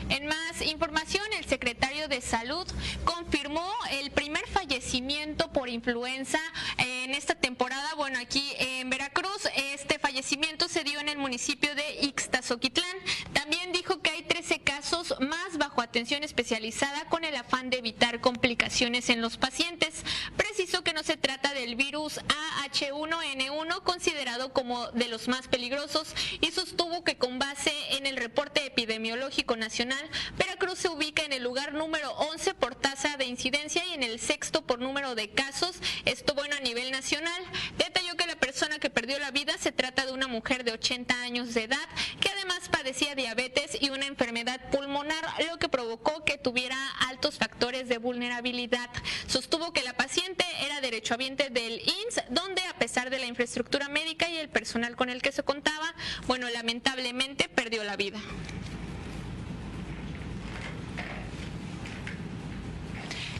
En 0.10 0.26
más 0.26 0.62
información, 0.64 1.24
el 1.38 1.46
secretario 1.46 2.08
de 2.08 2.20
Salud 2.22 2.68
confirmó 3.04 3.72
el 3.92 4.10
primer 4.10 4.48
fallecimiento 4.48 5.52
por 5.52 5.70
influenza 5.70 6.40
en 6.78 7.12
esta 7.12 7.36
temporada. 7.36 7.94
Bueno, 7.96 8.18
aquí 8.20 8.54
en 8.58 8.90
Veracruz, 8.90 9.48
este 9.56 10.00
fallecimiento 10.00 10.68
se 10.68 10.84
dio 10.84 11.00
en 11.00 11.10
el 11.10 11.20
municipio 11.20 11.76
de 11.76 12.02
Ixtazoquitlán. 12.02 12.98
También 13.34 13.72
dijo 13.72 14.02
que 14.02 14.10
hay 14.10 14.24
13 14.24 14.39
casos 14.80 15.14
más 15.20 15.58
bajo 15.58 15.82
atención 15.82 16.24
especializada 16.24 17.04
con 17.10 17.26
el 17.26 17.36
afán 17.36 17.70
de 17.70 17.80
evitar 17.80 18.22
complicaciones 18.22 19.10
en 19.10 19.22
los 19.22 19.36
pacientes. 19.36 20.06
Precisó 20.38 20.86
que 20.86 20.94
no 20.94 21.04
se 21.04 21.18
trata 21.18 21.54
del 21.54 21.76
virus 21.76 22.22
AH1N1 22.64 23.84
considerado 23.84 24.54
como 24.54 24.90
de 24.92 25.10
los 25.10 25.28
más 25.28 25.50
peligrosos 25.50 26.16
y 26.40 26.52
sostuvo 26.52 27.04
que 27.04 27.18
con 27.18 27.40
base 27.40 27.74
en 27.98 28.06
el 28.06 28.16
reporte 28.16 28.66
epidemiológico 28.66 29.58
nacional 29.58 30.10
Veracruz 30.38 30.80
se 30.80 30.88
ubica 30.88 31.26
en 31.26 31.34
el 31.34 31.44
lugar 31.44 31.74
número 31.74 32.14
11 32.14 32.54
por 32.54 32.74
tasa 32.76 33.18
de 33.18 33.26
incidencia 33.26 33.86
y 33.86 33.96
en 33.96 34.04
el 34.04 34.18
sexto 34.18 34.62
por 34.62 34.80
número 34.80 35.14
de 35.14 35.30
casos, 35.32 35.76
esto 36.06 36.36
bueno 36.36 36.56
a 36.56 36.62
nivel 36.62 36.90
nacional. 36.92 37.44
Detalló 37.78 38.16
que 38.16 38.29
persona 38.60 38.80
que 38.80 38.90
perdió 38.90 39.18
la 39.20 39.32
vida 39.32 39.58
se 39.58 39.72
trata 39.72 40.06
de 40.06 40.12
una 40.12 40.28
mujer 40.28 40.66
de 40.66 40.74
80 40.74 41.22
años 41.22 41.54
de 41.54 41.64
edad 41.64 41.88
que 42.20 42.28
además 42.28 42.68
padecía 42.68 43.16
diabetes 43.16 43.78
y 43.80 43.90
una 43.90 44.06
enfermedad 44.06 44.60
pulmonar, 44.70 45.24
lo 45.50 45.58
que 45.60 45.70
provocó 45.70 46.26
que 46.26 46.38
tuviera 46.38 46.76
altos 47.08 47.38
factores 47.38 47.88
de 47.88 48.00
vulnerabilidad. 48.00 48.90
Sostuvo 49.28 49.72
que 49.72 49.82
la 49.82 49.94
paciente 49.94 50.44
era 50.60 50.82
derechohabiente 50.82 51.50
del 51.50 51.80
INS, 51.80 52.22
donde 52.32 52.62
a 52.64 52.78
pesar 52.78 53.10
de 53.10 53.20
la 53.20 53.28
infraestructura 53.28 53.88
médica 53.88 54.28
y 54.28 54.36
el 54.36 54.50
personal 54.50 54.98
con 54.98 55.10
el 55.10 55.22
que 55.22 55.32
se 55.32 55.44
contaba, 55.44 55.96
bueno, 56.28 56.50
lamentablemente 56.50 57.48
perdió 57.48 57.86
la 57.86 57.96
vida. 57.96 58.20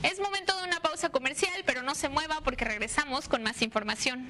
Es 0.02 0.18
momento 0.22 0.56
de 0.56 0.64
una 0.64 0.80
pausa 0.80 1.10
comercial, 1.10 1.62
pero 1.66 1.84
no 1.84 1.94
se 1.94 2.08
mueva 2.08 2.40
porque 2.40 2.64
regresamos 2.64 3.28
con 3.28 3.44
más 3.44 3.62
información. 3.62 4.30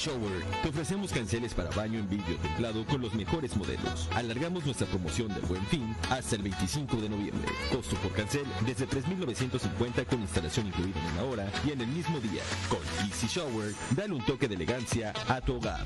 Shower 0.00 0.42
te 0.62 0.68
ofrecemos 0.70 1.12
canceles 1.12 1.52
para 1.52 1.68
baño 1.72 1.98
en 1.98 2.08
vidrio 2.08 2.38
templado 2.38 2.86
con 2.86 3.02
los 3.02 3.12
mejores 3.12 3.54
modelos. 3.54 4.08
Alargamos 4.14 4.64
nuestra 4.64 4.86
promoción 4.86 5.28
del 5.28 5.42
Buen 5.42 5.62
Fin 5.66 5.94
hasta 6.08 6.36
el 6.36 6.42
25 6.42 6.96
de 6.96 7.10
noviembre. 7.10 7.52
Costo 7.70 7.96
por 7.96 8.10
cancel 8.12 8.46
desde 8.64 8.88
3.950 8.88 10.06
con 10.06 10.22
instalación 10.22 10.68
incluida 10.68 10.98
en 10.98 11.12
una 11.12 11.24
hora 11.24 11.52
y 11.66 11.72
en 11.72 11.82
el 11.82 11.88
mismo 11.88 12.18
día. 12.18 12.42
Con 12.70 12.80
Easy 13.06 13.26
Shower, 13.26 13.74
dale 13.94 14.14
un 14.14 14.24
toque 14.24 14.48
de 14.48 14.54
elegancia 14.54 15.12
a 15.28 15.38
tu 15.42 15.56
hogar. 15.56 15.84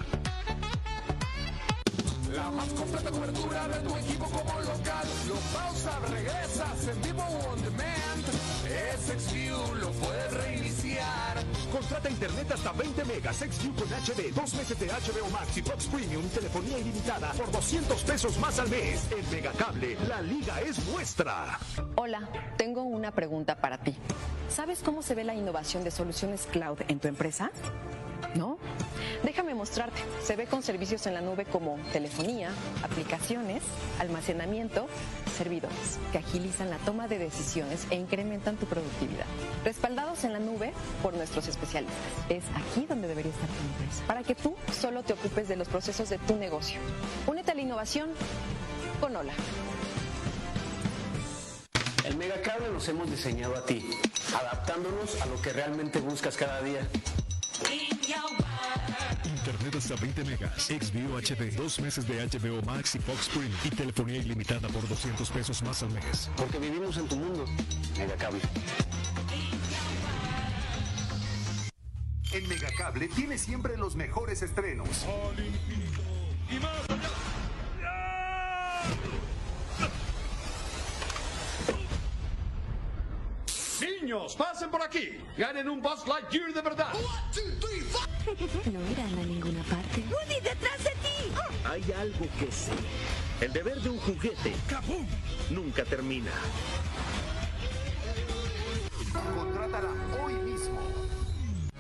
La 2.33 2.50
más 2.52 2.68
completa 2.68 3.11
cobertura 3.11 3.66
de 3.66 3.80
tu 3.80 3.97
equipo 3.97 4.26
como 4.26 4.61
local. 4.61 5.09
Lo 5.26 5.35
pausa, 5.59 5.99
regresas 6.09 6.87
en 6.87 7.21
on 7.21 7.62
demand. 7.64 8.14
Lo 9.80 9.90
puedes. 9.90 10.54
Contrata 11.75 12.09
internet 12.09 12.52
hasta 12.52 12.71
20 12.71 13.04
megas 13.04 13.37
XView 13.38 13.75
con 13.75 13.88
HD, 13.88 14.33
dos 14.33 14.54
meses 14.54 14.78
de 14.78 14.87
HBO 14.87 15.28
Max 15.33 15.57
y 15.57 15.62
Fox 15.62 15.87
Premium, 15.87 16.23
telefonía 16.28 16.78
ilimitada 16.78 17.33
por 17.33 17.50
200 17.50 18.00
pesos 18.04 18.38
más 18.38 18.61
al 18.61 18.69
mes. 18.69 19.11
En 19.11 19.28
Megacable, 19.28 19.97
la 20.07 20.23
liga 20.23 20.61
es 20.61 20.87
nuestra. 20.87 21.59
Hola, 21.97 22.28
tengo 22.57 22.85
una 22.85 23.11
pregunta 23.11 23.57
para 23.57 23.78
ti. 23.78 23.97
¿Sabes 24.49 24.83
cómo 24.85 25.02
se 25.02 25.16
ve 25.16 25.25
la 25.25 25.35
innovación 25.35 25.83
de 25.83 25.90
soluciones 25.90 26.47
cloud 26.47 26.78
en 26.87 27.00
tu 27.00 27.09
empresa? 27.09 27.50
¿No? 28.37 28.57
Mostrarte. 29.64 30.02
Se 30.23 30.37
ve 30.37 30.44
con 30.44 30.62
servicios 30.62 31.06
en 31.06 31.14
la 31.14 31.23
nube 31.23 31.47
como 31.47 31.78
telefonía, 31.90 32.50
aplicaciones, 32.83 33.62
almacenamiento, 33.99 34.88
servidores, 35.38 35.99
que 36.12 36.18
agilizan 36.18 36.68
la 36.68 36.76
toma 36.76 37.09
de 37.09 37.18
decisiones 37.18 37.87
e 37.88 37.94
incrementan 37.94 38.59
tu 38.59 38.66
productividad. 38.66 39.25
Respaldados 39.64 40.25
en 40.25 40.35
la 40.35 40.38
nube 40.38 40.75
por 41.02 41.14
nuestros 41.14 41.49
especialistas. 41.49 41.97
Es 42.28 42.44
aquí 42.54 42.85
donde 42.87 43.09
debería 43.09 43.33
estar 43.33 43.49
tu 43.49 43.83
empresa, 43.83 44.04
para 44.06 44.23
que 44.23 44.35
tú 44.35 44.54
solo 44.78 45.02
te 45.02 45.14
ocupes 45.14 45.49
de 45.49 45.56
los 45.56 45.66
procesos 45.66 46.11
de 46.11 46.18
tu 46.18 46.37
negocio. 46.37 46.78
Únete 47.26 47.52
a 47.52 47.54
la 47.54 47.62
innovación 47.62 48.11
con 49.00 49.16
Hola. 49.16 49.33
El 52.04 52.18
Megacable 52.18 52.68
los 52.68 52.87
hemos 52.87 53.11
diseñado 53.11 53.56
a 53.56 53.64
ti, 53.64 53.83
adaptándonos 54.38 55.23
a 55.23 55.25
lo 55.25 55.40
que 55.40 55.54
realmente 55.54 56.00
buscas 56.00 56.37
cada 56.37 56.61
día. 56.61 56.87
Internet 59.45 59.75
hasta 59.77 59.95
20 59.97 60.25
megas, 60.25 60.63
XView 60.69 61.19
HD, 61.19 61.55
dos 61.55 61.79
meses 61.79 62.09
de 62.09 62.27
HBO 62.27 62.63
Max 62.63 62.95
y 62.95 62.99
Fox 62.99 63.29
Premium 63.29 63.53
y 63.63 63.69
telefonía 63.69 64.17
ilimitada 64.17 64.69
por 64.69 64.89
200 64.89 65.31
pesos 65.31 65.63
más 65.63 65.83
al 65.83 65.91
mes. 65.91 66.31
Porque 66.35 66.59
vivimos 66.59 66.97
en 66.97 67.07
tu 67.07 67.17
mundo. 67.17 67.45
Megacable. 67.99 68.41
En 72.33 72.49
Megacable 72.49 73.09
tiene 73.09 73.37
siempre 73.37 73.77
los 73.77 73.97
mejores 73.97 74.41
estrenos. 74.41 75.05
Niños, 84.14 84.37
pasen 84.37 84.71
por 84.71 84.80
aquí. 84.80 85.18
Ganen 85.37 85.68
un 85.68 85.83
Buzz 85.83 86.06
Lightyear 86.06 86.52
de 86.52 86.62
verdad. 86.62 86.92
No 88.73 88.90
irán 88.90 89.18
a 89.18 89.25
ninguna 89.25 89.62
parte. 89.64 90.04
¡Woody, 90.09 90.40
detrás 90.40 90.85
de 90.85 90.90
ti! 90.90 91.33
Hay 91.68 91.92
algo 91.92 92.26
que 92.38 92.52
sé. 92.52 92.73
El 93.40 93.52
deber 93.52 93.80
de 93.80 93.90
un 93.90 93.99
juguete 93.99 94.54
nunca 95.50 95.85
termina. 95.85 96.30
Contrátala 99.37 99.90
hoy 100.25 100.35
mismo. 100.35 100.54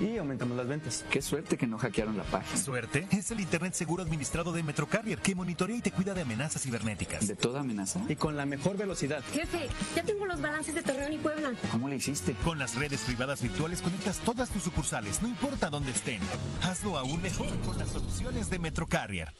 Y 0.00 0.16
aumentamos 0.18 0.56
las 0.56 0.66
ventas. 0.66 1.04
Qué 1.10 1.22
suerte 1.22 1.56
que 1.56 1.66
no 1.66 1.78
hackearon 1.78 2.16
la 2.16 2.24
página. 2.24 2.60
¿Suerte? 2.60 3.06
Es 3.10 3.30
el 3.30 3.40
Internet 3.40 3.74
seguro 3.74 4.02
administrado 4.02 4.52
de 4.52 4.62
Metrocarrier 4.62 5.20
que 5.20 5.34
monitorea 5.34 5.76
y 5.76 5.80
te 5.80 5.92
cuida 5.92 6.14
de 6.14 6.22
amenazas 6.22 6.62
cibernéticas. 6.62 7.28
¿De 7.28 7.36
toda 7.36 7.60
amenaza? 7.60 8.00
Y 8.08 8.16
con 8.16 8.36
la 8.36 8.44
mejor 8.44 8.76
velocidad. 8.76 9.22
Jefe, 9.32 9.68
ya 9.94 10.02
tengo 10.02 10.26
los 10.26 10.40
balances 10.40 10.74
de 10.74 10.82
Torreón 10.82 11.12
y 11.12 11.18
Puebla. 11.18 11.52
¿Cómo 11.70 11.88
le 11.88 11.96
hiciste? 11.96 12.34
Con 12.44 12.58
las 12.58 12.74
redes 12.74 13.02
privadas 13.02 13.40
virtuales 13.40 13.82
conectas 13.82 14.18
todas 14.18 14.50
tus 14.50 14.64
sucursales, 14.64 15.22
no 15.22 15.28
importa 15.28 15.70
dónde 15.70 15.92
estén. 15.92 16.20
Hazlo 16.62 16.98
aún 16.98 17.22
mejor 17.22 17.56
con 17.60 17.78
las 17.78 17.90
soluciones 17.90 18.50
de 18.50 18.58
Metrocarrier. 18.58 19.32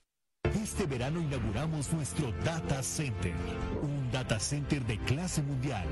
Este 0.62 0.87
verano 0.87 1.20
inauguramos 1.20 1.92
nuestro 1.92 2.30
Data 2.44 2.82
Center, 2.82 3.34
un 3.82 4.03
data 4.14 4.38
center 4.38 4.80
de 4.87 4.97
clase 4.99 5.42
mundial, 5.42 5.85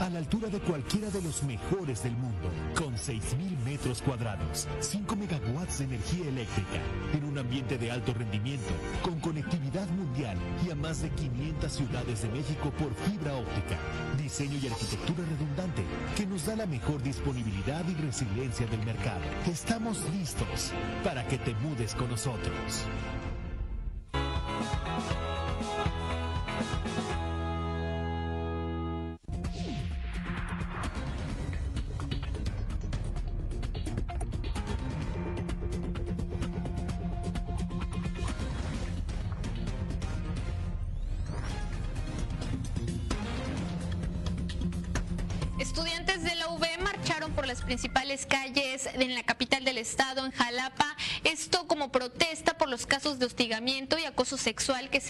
a 0.00 0.10
la 0.10 0.18
altura 0.18 0.48
de 0.48 0.60
cualquiera 0.60 1.08
de 1.08 1.22
los 1.22 1.42
mejores 1.44 2.02
del 2.02 2.12
mundo, 2.12 2.50
con 2.74 2.92
6.000 2.92 3.56
metros 3.64 4.02
cuadrados, 4.02 4.68
5 4.80 5.16
megawatts 5.16 5.78
de 5.78 5.86
energía 5.86 6.28
eléctrica, 6.28 6.78
en 7.14 7.24
un 7.24 7.38
ambiente 7.38 7.78
de 7.78 7.90
alto 7.90 8.12
rendimiento, 8.12 8.68
con 9.02 9.18
conectividad 9.20 9.88
mundial 9.92 10.36
y 10.62 10.70
a 10.70 10.74
más 10.74 11.00
de 11.00 11.08
500 11.08 11.72
ciudades 11.72 12.20
de 12.20 12.28
México 12.28 12.70
por 12.78 12.94
fibra 12.94 13.34
óptica, 13.34 13.78
diseño 14.18 14.58
y 14.62 14.66
arquitectura 14.66 15.24
redundante, 15.26 15.82
que 16.18 16.26
nos 16.26 16.44
da 16.44 16.56
la 16.56 16.66
mejor 16.66 17.02
disponibilidad 17.02 17.82
y 17.88 17.94
resiliencia 17.94 18.66
del 18.66 18.84
mercado. 18.84 19.22
Estamos 19.50 20.04
listos 20.12 20.72
para 21.02 21.26
que 21.26 21.38
te 21.38 21.54
mudes 21.54 21.94
con 21.94 22.10
nosotros. 22.10 22.84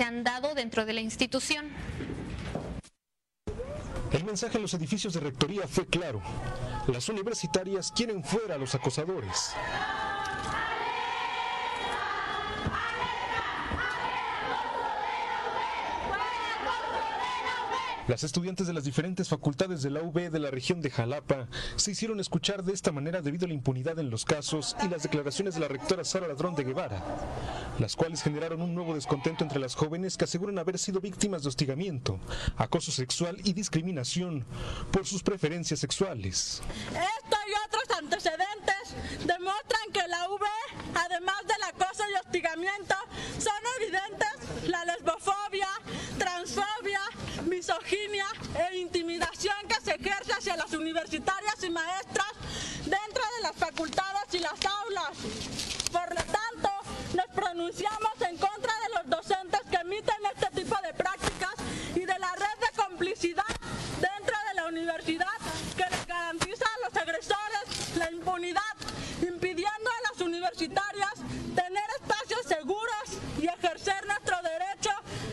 Se 0.01 0.05
han 0.05 0.25
dado 0.25 0.55
dentro 0.55 0.87
de 0.87 0.95
la 0.95 1.03
institución. 1.03 1.69
El 4.11 4.25
mensaje 4.25 4.57
en 4.57 4.63
los 4.63 4.73
edificios 4.73 5.13
de 5.13 5.21
rectoría 5.21 5.69
fue 5.69 5.87
claro. 5.87 6.23
Las 6.87 7.11
universitarias 7.11 7.93
quieren 7.93 8.25
fuera 8.25 8.55
a 8.55 8.59
los 8.59 8.75
acosadores. 8.75 9.55
Las 18.11 18.25
estudiantes 18.25 18.67
de 18.67 18.73
las 18.73 18.83
diferentes 18.83 19.29
facultades 19.29 19.83
de 19.83 19.91
la 19.91 20.03
UB 20.03 20.31
de 20.31 20.41
la 20.41 20.51
región 20.51 20.81
de 20.81 20.91
Jalapa 20.91 21.47
se 21.77 21.93
hicieron 21.93 22.19
escuchar 22.19 22.65
de 22.65 22.73
esta 22.73 22.91
manera 22.91 23.23
debido 23.23 23.45
a 23.45 23.49
la 23.49 23.55
impunidad 23.55 24.01
en 24.01 24.11
los 24.11 24.25
casos 24.25 24.75
y 24.83 24.89
las 24.89 25.05
declaraciones 25.05 25.55
de 25.55 25.61
la 25.61 25.69
rectora 25.69 26.03
Sara 26.03 26.27
Ladrón 26.27 26.57
de 26.57 26.65
Guevara, 26.65 27.05
las 27.81 27.97
cuales 27.97 28.23
generaron 28.23 28.61
un 28.61 28.75
nuevo 28.75 28.95
descontento 28.95 29.43
entre 29.43 29.59
las 29.59 29.75
jóvenes 29.75 30.17
que 30.17 30.25
aseguran 30.25 30.59
haber 30.59 30.79
sido 30.79 31.01
víctimas 31.01 31.43
de 31.43 31.49
hostigamiento, 31.49 32.21
acoso 32.57 32.93
sexual 32.93 33.39
y 33.43 33.55
discriminación 33.55 34.45
por 34.93 35.07
sus 35.07 35.23
preferencias 35.23 35.81
sexuales. 35.81 36.63
Esto 36.89 37.37
y 37.49 37.53
otros 37.67 37.99
antecedentes 37.99 38.95
demuestran 39.25 39.93
que 39.93 40.07
la 40.09 40.29
UB, 40.29 40.43
además 40.95 41.37
del 41.47 41.63
acoso 41.63 42.05
y 42.11 42.15
hostigamiento, 42.25 42.95
son 43.39 43.63
evidentes 43.81 44.69
la 44.69 44.85
lesbofobia, 44.85 45.69
transfobia, 46.19 47.01
misoginia 47.47 48.27
e 48.71 48.77
intimidación 48.77 49.57
que 49.67 49.81
se 49.83 49.95
ejerce 49.95 50.33
hacia 50.35 50.57
las 50.57 50.73
universitarias 50.75 51.65
y 51.65 51.71
maestras 51.71 52.29
dentro 52.85 53.23
de 53.37 53.43
las 53.43 53.57
facultades 53.57 54.35
y 54.35 54.39
las 54.39 54.59
aulas. 54.67 55.17
Por 55.91 56.09
lo 56.11 56.23
tanto, 56.23 56.70
nos 57.15 57.27
pronunciamos 57.35 58.13
en 58.21 58.37
contra 58.37 58.73
de 58.73 58.95
los 58.97 59.11
docentes 59.11 59.61
que 59.71 59.77
emiten 59.77 60.17
este 60.35 60.63
tipo 60.63 60.77
de 60.83 60.95
prácticas 60.95 61.55
y 61.95 62.01
de 62.01 62.19
la 62.19 62.33
red 62.35 62.59
de 62.61 62.83
complicidad 62.83 63.45
dentro 64.01 64.37
de 64.49 64.55
la 64.55 64.67
universidad 64.69 65.27
que 65.77 65.85
les 65.91 66.07
garantiza 66.07 66.65
a 66.65 66.89
los 66.89 66.97
agresores 66.97 67.97
la 67.97 68.11
impunidad, 68.11 68.75
impidiendo 69.23 69.91
a 69.91 70.13
las 70.13 70.21
universitarias 70.21 71.15
tener 71.55 71.85
espacios 72.01 72.47
seguros 72.47 73.05
y 73.39 73.47
ejercer 73.47 74.07
nuestro 74.07 74.37
derecho 74.43 74.80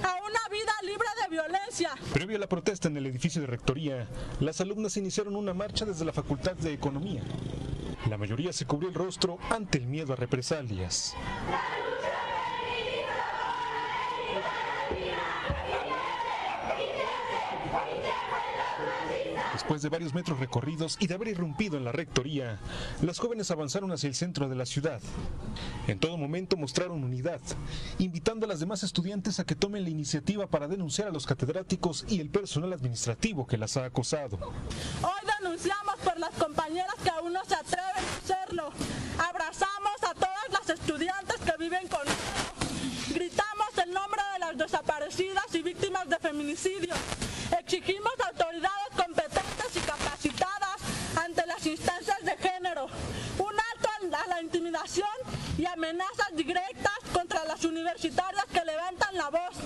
a 0.03 0.15
una 0.25 0.39
vida 0.51 0.71
libre 0.83 1.07
de 1.21 1.29
violencia. 1.29 1.91
Previo 2.13 2.37
a 2.37 2.39
la 2.39 2.47
protesta 2.47 2.87
en 2.87 2.97
el 2.97 3.05
edificio 3.05 3.41
de 3.41 3.47
rectoría, 3.47 4.07
las 4.39 4.61
alumnas 4.61 4.97
iniciaron 4.97 5.35
una 5.35 5.53
marcha 5.53 5.85
desde 5.85 6.05
la 6.05 6.13
Facultad 6.13 6.53
de 6.53 6.73
Economía. 6.73 7.23
La 8.09 8.17
mayoría 8.17 8.53
se 8.53 8.65
cubrió 8.65 8.89
el 8.89 8.95
rostro 8.95 9.37
ante 9.49 9.77
el 9.77 9.85
miedo 9.85 10.13
a 10.13 10.15
represalias. 10.15 11.15
Después 19.57 19.81
de 19.81 19.89
varios 19.89 20.13
metros 20.13 20.39
recorridos 20.39 20.97
y 20.99 21.07
de 21.07 21.15
haber 21.15 21.29
irrumpido 21.29 21.77
en 21.77 21.83
la 21.83 21.91
rectoría, 21.91 22.59
las 23.01 23.17
jóvenes 23.17 23.49
avanzaron 23.49 23.91
hacia 23.91 24.07
el 24.07 24.13
centro 24.13 24.47
de 24.47 24.53
la 24.53 24.67
ciudad. 24.67 25.01
En 25.87 25.97
todo 25.97 26.15
momento 26.15 26.57
mostraron 26.57 27.03
unidad, 27.03 27.41
invitando 27.97 28.45
a 28.45 28.49
las 28.49 28.59
demás 28.59 28.83
estudiantes 28.83 29.39
a 29.39 29.45
que 29.45 29.55
tomen 29.55 29.83
la 29.83 29.89
iniciativa 29.89 30.45
para 30.45 30.67
denunciar 30.67 31.07
a 31.07 31.11
los 31.11 31.25
catedráticos 31.25 32.05
y 32.07 32.19
el 32.19 32.29
personal 32.29 32.71
administrativo 32.71 33.47
que 33.47 33.57
las 33.57 33.75
ha 33.77 33.85
acosado. 33.85 34.37
Hoy 35.01 35.27
denunciamos 35.39 35.95
por 36.03 36.19
las 36.19 36.35
compañeras 36.35 36.93
que 37.03 37.09
aún 37.09 37.33
no 37.33 37.43
se 37.45 37.55
atreven 37.55 37.95
a 37.95 38.17
hacerlo. 38.17 38.69
Abrazamos 39.17 40.03
a 40.07 40.13
todas 40.13 40.49
las 40.51 40.69
estudiantes 40.69 41.37
que 41.37 41.53
viven 41.57 41.87
con 41.87 42.01
nosotros. 42.05 43.09
Gritamos 43.09 43.67
el 43.83 43.91
nombre 43.91 44.21
de 44.33 44.39
las 44.39 44.55
desaparecidas 44.55 45.45
y 45.55 45.63
víctimas 45.63 46.07
de 46.07 46.19
feminicidio. 46.19 46.93
Exigimos 47.59 48.13
autoridades 48.27 48.89
competentes 48.95 49.36
instancias 51.67 52.17
de 52.23 52.35
género. 52.37 52.87
Un 53.37 53.53
alto 53.73 53.87
a 54.13 54.27
la 54.27 54.41
intimidación 54.41 55.07
y 55.57 55.65
amenazas 55.65 56.35
directas 56.35 56.93
contra 57.13 57.43
las 57.45 57.63
universitarias 57.65 58.45
que 58.45 58.63
levantan 58.63 59.15
la 59.15 59.29
voz. 59.29 59.57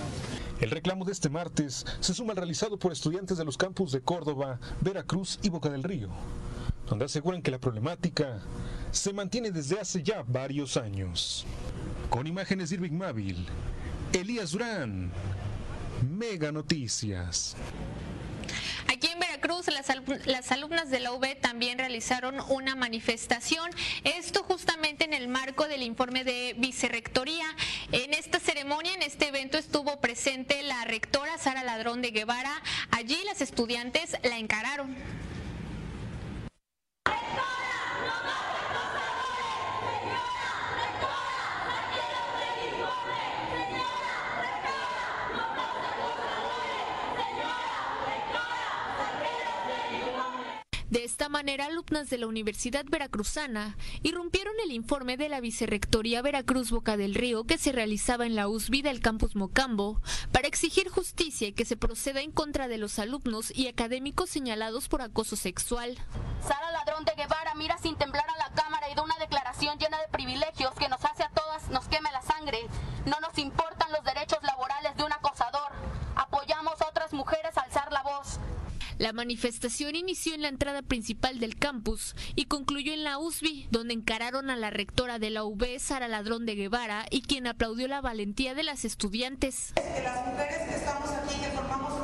El 0.60 0.70
reclamo 0.70 1.04
de 1.04 1.12
este 1.12 1.28
martes 1.28 1.84
se 2.00 2.14
suma 2.14 2.32
al 2.32 2.38
realizado 2.38 2.78
por 2.78 2.92
estudiantes 2.92 3.38
de 3.38 3.44
los 3.44 3.56
campus 3.56 3.92
de 3.92 4.00
Córdoba, 4.00 4.58
Veracruz 4.80 5.38
y 5.42 5.50
Boca 5.50 5.70
del 5.70 5.82
Río, 5.82 6.08
donde 6.88 7.04
aseguran 7.04 7.42
que 7.42 7.50
la 7.50 7.58
problemática 7.58 8.40
se 8.90 9.12
mantiene 9.12 9.50
desde 9.50 9.80
hace 9.80 10.02
ya 10.02 10.24
varios 10.26 10.76
años. 10.76 11.46
Con 12.10 12.26
imágenes 12.26 12.70
de 12.70 12.76
Irving 12.76 12.96
Mávil, 12.96 13.46
Elías 14.12 14.52
Durán, 14.52 15.12
Mega 16.08 16.52
Noticias. 16.52 17.56
Aquí 18.88 19.08
en 19.08 19.18
Veracruz, 19.18 19.66
las, 19.68 19.86
las, 20.26 20.52
alumnas 20.52 20.90
de 20.90 21.00
la 21.00 21.12
UB 21.12 21.36
también 21.40 21.78
realizaron 21.78 22.40
una 22.48 22.74
manifestación, 22.74 23.70
esto 24.04 24.42
justamente 24.42 25.04
en 25.04 25.12
el 25.12 25.28
marco 25.28 25.68
del 25.68 25.82
informe 25.82 26.24
de 26.24 26.54
vicerrectoría. 26.58 27.46
En 27.92 28.14
esta 28.14 28.40
ceremonia, 28.40 28.94
en 28.94 29.02
este 29.02 29.28
evento, 29.28 29.58
estuvo 29.58 30.00
presente 30.00 30.62
la 30.62 30.84
rectora 30.84 31.38
Sara 31.38 31.62
Ladrón 31.62 32.02
de 32.02 32.10
Guevara. 32.10 32.62
Allí 32.90 33.18
las 33.24 33.40
estudiantes 33.40 34.16
la 34.22 34.38
encararon. 34.38 34.96
De 50.92 51.04
esta 51.04 51.21
manera, 51.32 51.66
alumnas 51.66 52.10
de 52.10 52.18
la 52.18 52.26
Universidad 52.26 52.84
Veracruzana 52.84 53.76
irrumpieron 54.02 54.52
el 54.62 54.70
informe 54.70 55.16
de 55.16 55.30
la 55.30 55.40
Vicerrectoría 55.40 56.20
Veracruz 56.20 56.70
Boca 56.70 56.98
del 56.98 57.14
Río 57.14 57.44
que 57.44 57.56
se 57.58 57.72
realizaba 57.72 58.26
en 58.26 58.36
la 58.36 58.48
USB 58.48 58.82
del 58.82 59.00
campus 59.00 59.34
Mocambo 59.34 60.00
para 60.30 60.46
exigir 60.46 60.90
justicia 60.90 61.48
y 61.48 61.52
que 61.52 61.64
se 61.64 61.76
proceda 61.76 62.20
en 62.20 62.32
contra 62.32 62.68
de 62.68 62.76
los 62.76 62.98
alumnos 62.98 63.50
y 63.50 63.66
académicos 63.66 64.28
señalados 64.28 64.88
por 64.88 65.00
acoso 65.00 65.34
sexual. 65.34 65.98
Sara 66.46 66.70
Ladrón 66.70 67.04
de 67.06 67.14
Guevara 67.14 67.54
mira 67.54 67.78
sin 67.78 67.96
temblar 67.96 68.26
a 68.28 68.48
la 68.48 68.54
Cámara 68.54 68.90
y 68.90 68.94
da 68.94 69.02
una 69.02 69.16
declaración 69.18 69.78
llena 69.78 69.98
de 69.98 70.08
privilegios 70.08 70.74
que 70.74 70.88
nos 70.90 71.02
hace 71.02 71.24
a 71.24 71.30
todas, 71.30 71.68
nos 71.70 71.88
queme 71.88 72.12
la 72.12 72.20
sangre. 72.20 72.58
No 73.06 73.18
nos 73.20 73.38
importan 73.38 73.90
los 73.90 74.04
derechos 74.04 74.38
laborales 74.42 74.94
de 74.96 75.04
un 75.04 75.12
acosador. 75.12 75.72
Apoyamos 76.14 76.80
a 76.82 76.88
otras 76.88 77.14
mujeres 77.14 77.56
a 77.56 77.62
alzar 77.62 77.90
la 77.90 78.02
voz. 78.02 78.38
La 79.02 79.12
manifestación 79.12 79.96
inició 79.96 80.32
en 80.32 80.42
la 80.42 80.48
entrada 80.48 80.80
principal 80.80 81.40
del 81.40 81.56
campus 81.56 82.14
y 82.36 82.44
concluyó 82.44 82.92
en 82.92 83.02
la 83.02 83.18
USB, 83.18 83.66
donde 83.68 83.94
encararon 83.94 84.48
a 84.48 84.54
la 84.54 84.70
rectora 84.70 85.18
de 85.18 85.30
la 85.30 85.42
UB, 85.42 85.80
Sara 85.80 86.06
Ladrón 86.06 86.46
de 86.46 86.54
Guevara, 86.54 87.06
y 87.10 87.22
quien 87.22 87.48
aplaudió 87.48 87.88
la 87.88 88.00
valentía 88.00 88.54
de 88.54 88.62
las 88.62 88.84
estudiantes. 88.84 89.72
las 89.74 90.24
mujeres 90.24 90.68
que 90.68 90.76
estamos 90.76 91.10
aquí, 91.10 91.34
que 91.34 91.48
formamos 91.48 92.00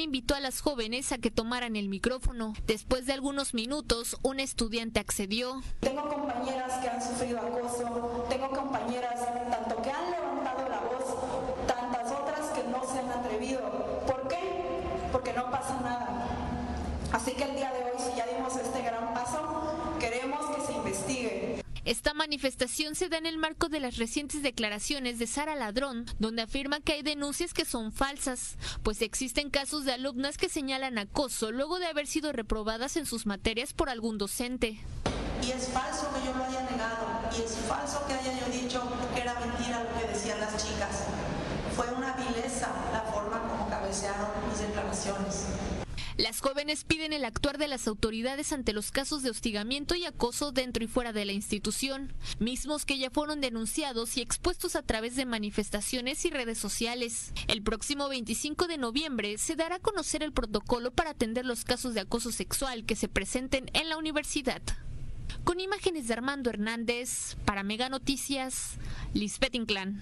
invitó 0.00 0.34
a 0.34 0.40
las 0.40 0.60
jóvenes 0.60 1.12
a 1.12 1.18
que 1.18 1.30
tomaran 1.30 1.76
el 1.76 1.88
micrófono. 1.88 2.54
Después 2.66 3.06
de 3.06 3.12
algunos 3.12 3.54
minutos, 3.54 4.16
un 4.22 4.40
estudiante 4.40 5.00
accedió. 5.00 5.62
Tengo 5.80 6.08
compañeras 6.08 6.72
que 6.82 6.88
han 6.88 7.02
sufrido 7.02 7.38
acoso, 7.38 8.26
tengo 8.28 8.50
compañeras 8.50 9.20
tanto 9.50 9.82
que 9.82 9.90
han 9.90 10.10
levantado 10.10 10.68
la 10.68 10.80
voz, 10.80 11.66
tantas 11.66 12.12
otras 12.12 12.50
que 12.50 12.64
no 12.64 12.84
se 12.84 12.98
han 12.98 13.10
atrevido. 13.10 13.60
¿Por 14.06 14.28
qué? 14.28 14.38
Porque 15.12 15.32
no 15.32 15.50
pasa 15.50 15.80
nada. 15.80 16.28
Así 17.12 17.32
que 17.32 17.44
el 17.44 17.54
día 17.56 17.72
de 17.72 17.84
hoy, 17.84 17.98
si 17.98 18.16
ya 18.16 18.26
dimos 18.26 18.56
este 18.56 18.82
gran 18.82 19.14
paso, 19.14 19.96
queremos 20.00 20.44
que 20.56 20.62
se 20.62 20.72
investigue. 20.72 21.64
Esta 21.84 22.14
manifestación 22.14 22.94
se 22.94 23.10
da 23.10 23.18
en 23.18 23.26
el 23.26 23.36
marco 23.36 23.68
de 23.68 23.78
las 23.78 23.98
recientes 23.98 24.42
declaraciones 24.42 25.18
de 25.18 25.26
Sara 25.26 25.54
Ladrón, 25.54 26.06
donde 26.18 26.40
afirma 26.40 26.80
que 26.80 26.94
hay 26.94 27.02
denuncias 27.02 27.52
que 27.52 27.66
son 27.66 27.92
falsas, 27.92 28.56
pues 28.82 29.02
existen 29.02 29.50
casos 29.50 29.84
de 29.84 29.92
alumnas 29.92 30.38
que 30.38 30.48
señalan 30.48 30.96
acoso 30.96 31.52
luego 31.52 31.78
de 31.78 31.86
haber 31.86 32.06
sido 32.06 32.32
reprobadas 32.32 32.96
en 32.96 33.04
sus 33.04 33.26
materias 33.26 33.74
por 33.74 33.90
algún 33.90 34.16
docente. 34.16 34.78
Y 35.42 35.50
es 35.50 35.68
falso 35.68 36.08
que 36.14 36.24
yo 36.26 36.32
lo 36.34 36.44
haya 36.44 36.62
negado, 36.70 37.06
y 37.36 37.42
es 37.42 37.54
falso 37.68 38.02
que 38.06 38.14
haya 38.14 38.32
yo 38.40 38.46
dicho 38.50 38.82
que 39.14 39.20
era 39.20 39.38
mentira 39.40 39.84
lo 39.84 40.00
que 40.00 40.06
decían 40.10 40.40
las 40.40 40.56
chicas. 40.56 41.04
Fue 41.76 41.92
una 41.92 42.14
vileza 42.14 42.68
la 42.92 43.02
forma 43.12 43.42
como 43.42 43.68
cabecearon 43.68 44.30
mis 44.48 44.58
declaraciones. 44.58 45.83
Las 46.16 46.40
jóvenes 46.40 46.84
piden 46.84 47.12
el 47.12 47.24
actuar 47.24 47.58
de 47.58 47.68
las 47.68 47.86
autoridades 47.88 48.52
ante 48.52 48.72
los 48.72 48.90
casos 48.90 49.22
de 49.22 49.30
hostigamiento 49.30 49.94
y 49.94 50.04
acoso 50.04 50.52
dentro 50.52 50.84
y 50.84 50.86
fuera 50.86 51.12
de 51.12 51.24
la 51.24 51.32
institución, 51.32 52.12
mismos 52.38 52.84
que 52.84 52.98
ya 52.98 53.10
fueron 53.10 53.40
denunciados 53.40 54.16
y 54.16 54.20
expuestos 54.20 54.76
a 54.76 54.82
través 54.82 55.16
de 55.16 55.26
manifestaciones 55.26 56.24
y 56.24 56.30
redes 56.30 56.58
sociales. 56.58 57.32
El 57.48 57.62
próximo 57.62 58.08
25 58.08 58.66
de 58.66 58.78
noviembre 58.78 59.38
se 59.38 59.56
dará 59.56 59.76
a 59.76 59.80
conocer 59.80 60.22
el 60.22 60.32
protocolo 60.32 60.90
para 60.90 61.10
atender 61.10 61.44
los 61.44 61.64
casos 61.64 61.94
de 61.94 62.00
acoso 62.00 62.32
sexual 62.32 62.84
que 62.84 62.96
se 62.96 63.08
presenten 63.08 63.70
en 63.74 63.88
la 63.88 63.96
universidad. 63.96 64.62
Con 65.44 65.60
imágenes 65.60 66.08
de 66.08 66.14
Armando 66.14 66.50
Hernández, 66.50 67.36
para 67.44 67.62
Mega 67.62 67.88
Noticias, 67.88 68.76
Lisbeth 69.12 69.54
Inclán. 69.54 70.00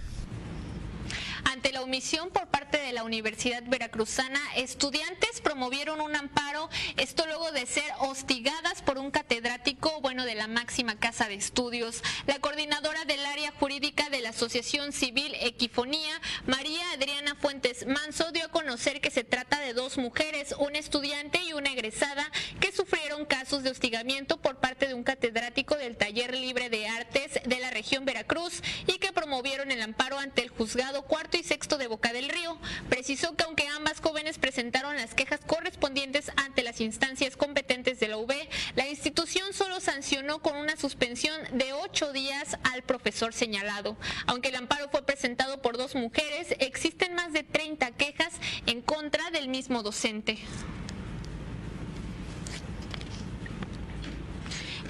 Ante 1.63 1.75
la 1.75 1.83
omisión 1.83 2.31
por 2.31 2.49
parte 2.49 2.79
de 2.79 2.93
la 2.93 3.05
Universidad 3.05 3.63
Veracruzana, 3.65 4.41
estudiantes 4.57 5.41
promovieron 5.41 6.01
un 6.01 6.17
amparo, 6.17 6.69
esto 6.97 7.25
luego 7.25 7.53
de 7.53 7.67
ser 7.67 7.85
hostigadas 8.01 8.83
por 8.83 8.99
un 8.99 9.13
catedrático, 9.13 10.01
bueno, 10.01 10.25
de 10.25 10.35
la 10.35 10.49
máxima 10.49 10.99
casa 10.99 11.29
de 11.29 11.35
estudios. 11.35 12.03
La 12.27 12.41
coordinadora 12.41 13.05
del 13.05 13.25
área 13.25 13.53
jurídica 13.53 14.11
de 14.11 14.23
la 14.23 14.31
Asociación 14.31 14.91
Civil 14.93 15.37
Equifonía, 15.39 16.21
María 16.47 16.83
Adriana 16.95 17.37
Fuentes 17.37 17.87
Manso, 17.87 18.33
dio 18.33 18.47
a 18.47 18.49
conocer 18.49 19.01
que 19.01 19.13
se 19.13 19.23
trata 19.23 19.61
de 19.61 19.73
dos 19.73 19.99
mujeres, 19.99 20.57
una 20.59 20.81
estudiante 20.81 21.45
y 21.45 21.53
una 21.53 21.71
egresada, 21.71 22.29
que 22.59 22.73
sufrieron 22.73 23.25
casos 23.25 23.63
de 23.63 23.71
hostigamiento 23.71 24.37
por 24.39 24.57
parte 24.57 24.89
de 24.89 24.95
un 24.95 25.05
catedrático 25.05 25.77
del 25.77 25.97
Taller 25.97 26.35
Libre 26.35 26.71
de 26.71 26.89
Artes 26.89 27.39
de 27.45 27.61
región 27.83 28.05
Veracruz 28.05 28.63
y 28.87 28.99
que 28.99 29.11
promovieron 29.11 29.73
el 29.73 29.83
amparo 29.83 30.17
ante 30.17 30.41
el 30.43 30.51
juzgado 30.51 31.03
cuarto 31.03 31.37
y 31.37 31.43
sexto 31.43 31.79
de 31.79 31.89
Boca 31.89 32.13
del 32.13 32.29
Río. 32.29 32.57
Precisó 32.89 33.35
que 33.35 33.43
aunque 33.43 33.67
ambas 33.67 34.01
jóvenes 34.01 34.39
presentaron 34.39 34.95
las 34.95 35.15
quejas 35.15 35.41
correspondientes 35.45 36.31
ante 36.37 36.63
las 36.63 36.81
instancias 36.81 37.37
competentes 37.37 37.99
de 37.99 38.07
la 38.07 38.19
UB, 38.19 38.33
la 38.77 38.87
institución 38.87 39.53
solo 39.53 39.81
sancionó 39.81 40.41
con 40.43 40.57
una 40.59 40.77
suspensión 40.77 41.41
de 41.59 41.73
ocho 41.73 42.13
días 42.13 42.57
al 42.73 42.83
profesor 42.83 43.35
señalado. 43.35 43.97
Aunque 44.29 44.51
el 44.51 44.57
amparo 44.57 44.89
fue 44.89 45.05
presentado 45.05 45.61
por 45.61 45.77
dos 45.77 45.97
mujeres, 45.97 46.55
existen 46.61 47.17
más 47.17 47.33
de 47.33 47.43
30 47.43 47.91
quejas 47.97 48.35
en 48.67 48.81
contra 48.81 49.33
del 49.33 49.49
mismo 49.49 49.83
docente. 49.83 50.39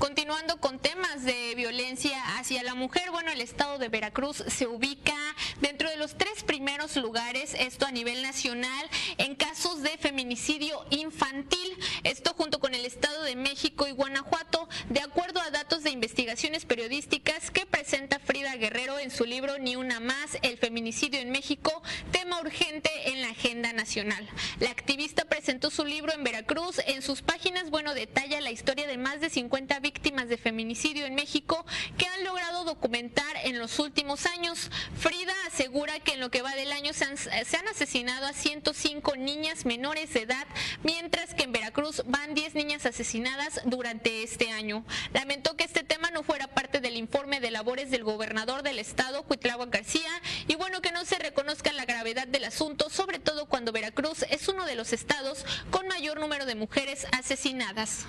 Continuando 0.03 0.57
con 0.57 0.81
temas 0.81 1.23
de 1.23 1.55
violencia 1.55 2.37
hacia 2.37 2.65
la 2.65 2.75
mujer, 2.75 3.13
bueno, 3.13 3.31
el 3.31 3.41
estado 3.41 3.79
de 3.79 3.89
Veracruz 3.89 4.43
se 4.49 4.67
ubica 4.67 5.15
dentro 5.61 5.89
de 5.89 5.97
los 5.97 6.19
tres 6.19 6.43
primeros 6.43 6.97
lugares, 6.97 7.55
esto 7.55 7.87
a 7.87 7.93
nivel 7.93 8.21
nacional, 8.21 8.91
en 9.19 9.37
casos 9.37 9.81
de 9.83 9.97
feminicidio 9.99 10.85
infantil, 10.91 11.79
esto 12.03 12.35
junto 12.37 12.59
con 12.59 12.75
el 12.75 12.85
estado 12.85 13.23
de 13.23 13.37
México 13.37 13.87
y 13.87 13.93
Guanajuato, 13.93 14.69
de 14.89 15.03
acuerdo 15.03 15.41
a 15.41 15.53
datos 15.53 15.85
de 15.85 15.91
investigaciones 15.91 16.65
periodísticas 16.65 17.53
que 17.53 17.65
presenta 17.65 18.19
Frida 18.19 18.57
Guerrero 18.57 18.99
en 18.99 19.13
su 19.13 19.25
libro 19.25 19.61
Ni 19.61 19.77
una 19.77 20.01
más, 20.01 20.37
el 20.43 20.59
feminicidio 20.59 21.21
en 21.21 21.31
México, 21.31 21.81
tema 22.11 22.41
urgente 22.41 22.91
en 23.05 23.23
la 23.23 23.29
agenda 23.29 23.73
nacional. 23.73 24.29
La 24.59 24.71
activista 24.71 25.27
presentó 25.27 25.71
su 25.71 25.85
libro 25.85 26.13
en 26.13 26.25
Veracruz, 26.25 26.81
en 26.89 27.03
sus 27.03 27.23
páginas, 27.23 27.71
bueno, 27.71 27.95
detalla 27.95 28.41
la 28.41 28.51
historia 28.51 28.89
de 28.89 28.99
más 28.99 29.21
de 29.21 29.31
50 29.31 29.79
víctimas 29.79 29.92
víctimas 29.93 30.29
de 30.29 30.39
feminicidio 30.39 31.05
en 31.05 31.15
México 31.15 31.67
que 31.99 32.07
han 32.07 32.25
logrado 32.25 32.65
documentar 32.65 33.37
en 33.45 33.59
los 33.59 33.79
últimos 33.79 34.25
años. 34.25 34.71
Frida 34.99 35.35
asegura 35.47 36.01
que 36.01 36.15
en 36.15 36.21
lo 36.21 36.31
que 36.31 36.41
va 36.41 36.55
del 36.55 36.73
año 36.73 36.95
se 36.95 37.05
han, 37.05 37.19
se 37.19 37.57
han 37.57 37.69
asesinado 37.69 38.27
a 38.27 38.33
105 38.33 39.17
niñas 39.17 39.67
menores 39.67 40.15
de 40.15 40.23
edad, 40.23 40.47
mientras 40.83 41.35
que 41.35 41.45
en 41.45 41.53
Veracruz 41.53 42.03
van 42.07 42.35
10 42.35 42.55
niñas 42.55 42.87
asesinadas 42.87 43.61
durante 43.67 44.23
este 44.23 44.51
año. 44.51 44.85
Lamentó 45.13 45.57
que 45.57 45.65
este 45.65 45.85
tema 45.85 46.11
no 46.11 46.23
fuera 46.23 46.49
parte 46.49 46.81
del 46.81 46.97
informe 46.97 47.41
de 47.41 47.51
labores 47.51 47.91
del 47.91 48.03
gobernador 48.03 48.63
del 48.63 48.79
estado, 48.79 49.25
Cuitlagua 49.25 49.67
García, 49.67 50.11
y 50.49 50.55
bueno 50.55 50.81
que 50.81 50.93
no 50.93 51.05
se 51.05 51.19
reconozca 51.19 51.71
la 51.73 51.85
gravedad 51.85 52.27
del 52.27 52.45
asunto, 52.45 52.89
sobre 52.89 53.19
todo 53.19 53.47
cuando 53.47 53.73
Veracruz 53.73 54.25
es 54.31 54.49
uno 54.49 54.65
de 54.65 54.75
los 54.75 54.95
estados 54.95 55.45
con 55.71 55.87
mayor 55.87 56.19
número 56.19 56.47
de 56.47 56.55
mujeres 56.55 57.07
asesinadas. 57.13 58.07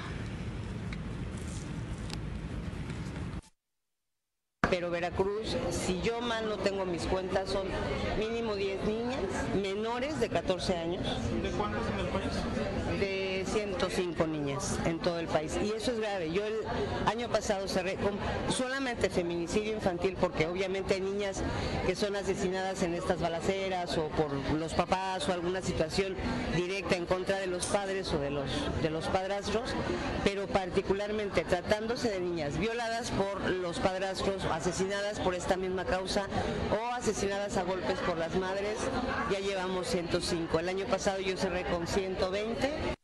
Pero 4.70 4.90
Veracruz, 4.90 5.56
si 5.70 6.02
yo 6.02 6.22
mal 6.22 6.50
no 6.50 6.58
tengo 6.58 6.86
mis 6.86 7.04
cuentas, 7.06 7.50
son 7.50 7.68
mínimo 8.18 8.56
10 8.56 8.84
niñas 8.86 9.20
menores 9.62 10.20
de 10.20 10.30
14 10.30 10.78
años. 10.78 11.04
¿De 11.42 11.50
cuántas 11.52 11.82
en 11.92 12.00
el 12.00 12.08
país? 12.08 12.32
De 13.54 13.60
105 13.60 14.26
niñas 14.26 14.80
en 14.86 14.98
todo 14.98 15.20
el 15.20 15.28
país. 15.28 15.56
Y 15.64 15.70
eso 15.72 15.92
es 15.92 16.00
grave. 16.00 16.32
Yo 16.32 16.44
el 16.44 16.62
año 17.06 17.30
pasado 17.30 17.68
cerré 17.68 17.96
con 17.98 18.14
solamente 18.52 19.12
feminicidio 19.12 19.74
infantil 19.74 20.18
porque 20.20 20.48
obviamente 20.48 20.96
hay 20.96 21.02
niñas 21.02 21.44
que 21.86 21.96
son 21.96 22.16
asesinadas 22.16 22.82
en 22.82 22.96
estas 22.96 23.20
balaceras 23.20 23.96
o 24.00 24.08
por 24.08 24.34
los 24.54 24.74
papás 24.74 25.30
o 25.30 25.34
alguna 25.34 25.62
situación 25.62 26.16
directa 26.56 26.96
en 26.96 27.06
contra 27.06 27.38
de 27.38 27.46
los 27.46 27.68
padres 27.68 28.12
o 28.14 28.18
de 28.18 28.32
los, 28.32 28.50
de 28.82 28.90
los 28.90 29.06
padrastros, 29.08 29.70
pero 30.24 30.48
particularmente 30.48 31.44
tratándose 31.44 32.10
de 32.10 32.22
niñas 32.22 32.58
violadas 32.58 33.12
por 33.12 33.40
los 33.52 33.78
padrastros, 33.80 34.46
asesinadas 34.46 35.20
por 35.20 35.36
esta 35.36 35.58
misma 35.58 35.86
causa 35.86 36.26
o 36.72 36.94
asesinadas 36.96 37.58
a 37.58 37.64
golpes 37.64 38.00
por 38.00 38.18
las 38.18 38.36
madres, 38.36 38.78
ya 39.32 39.40
llevamos 39.40 39.88
105. 39.88 40.60
El 40.60 40.70
año 40.70 40.86
pasado 40.86 41.20
yo 41.20 41.38
cerré 41.38 41.66
con 41.66 41.86
120. 41.86 43.03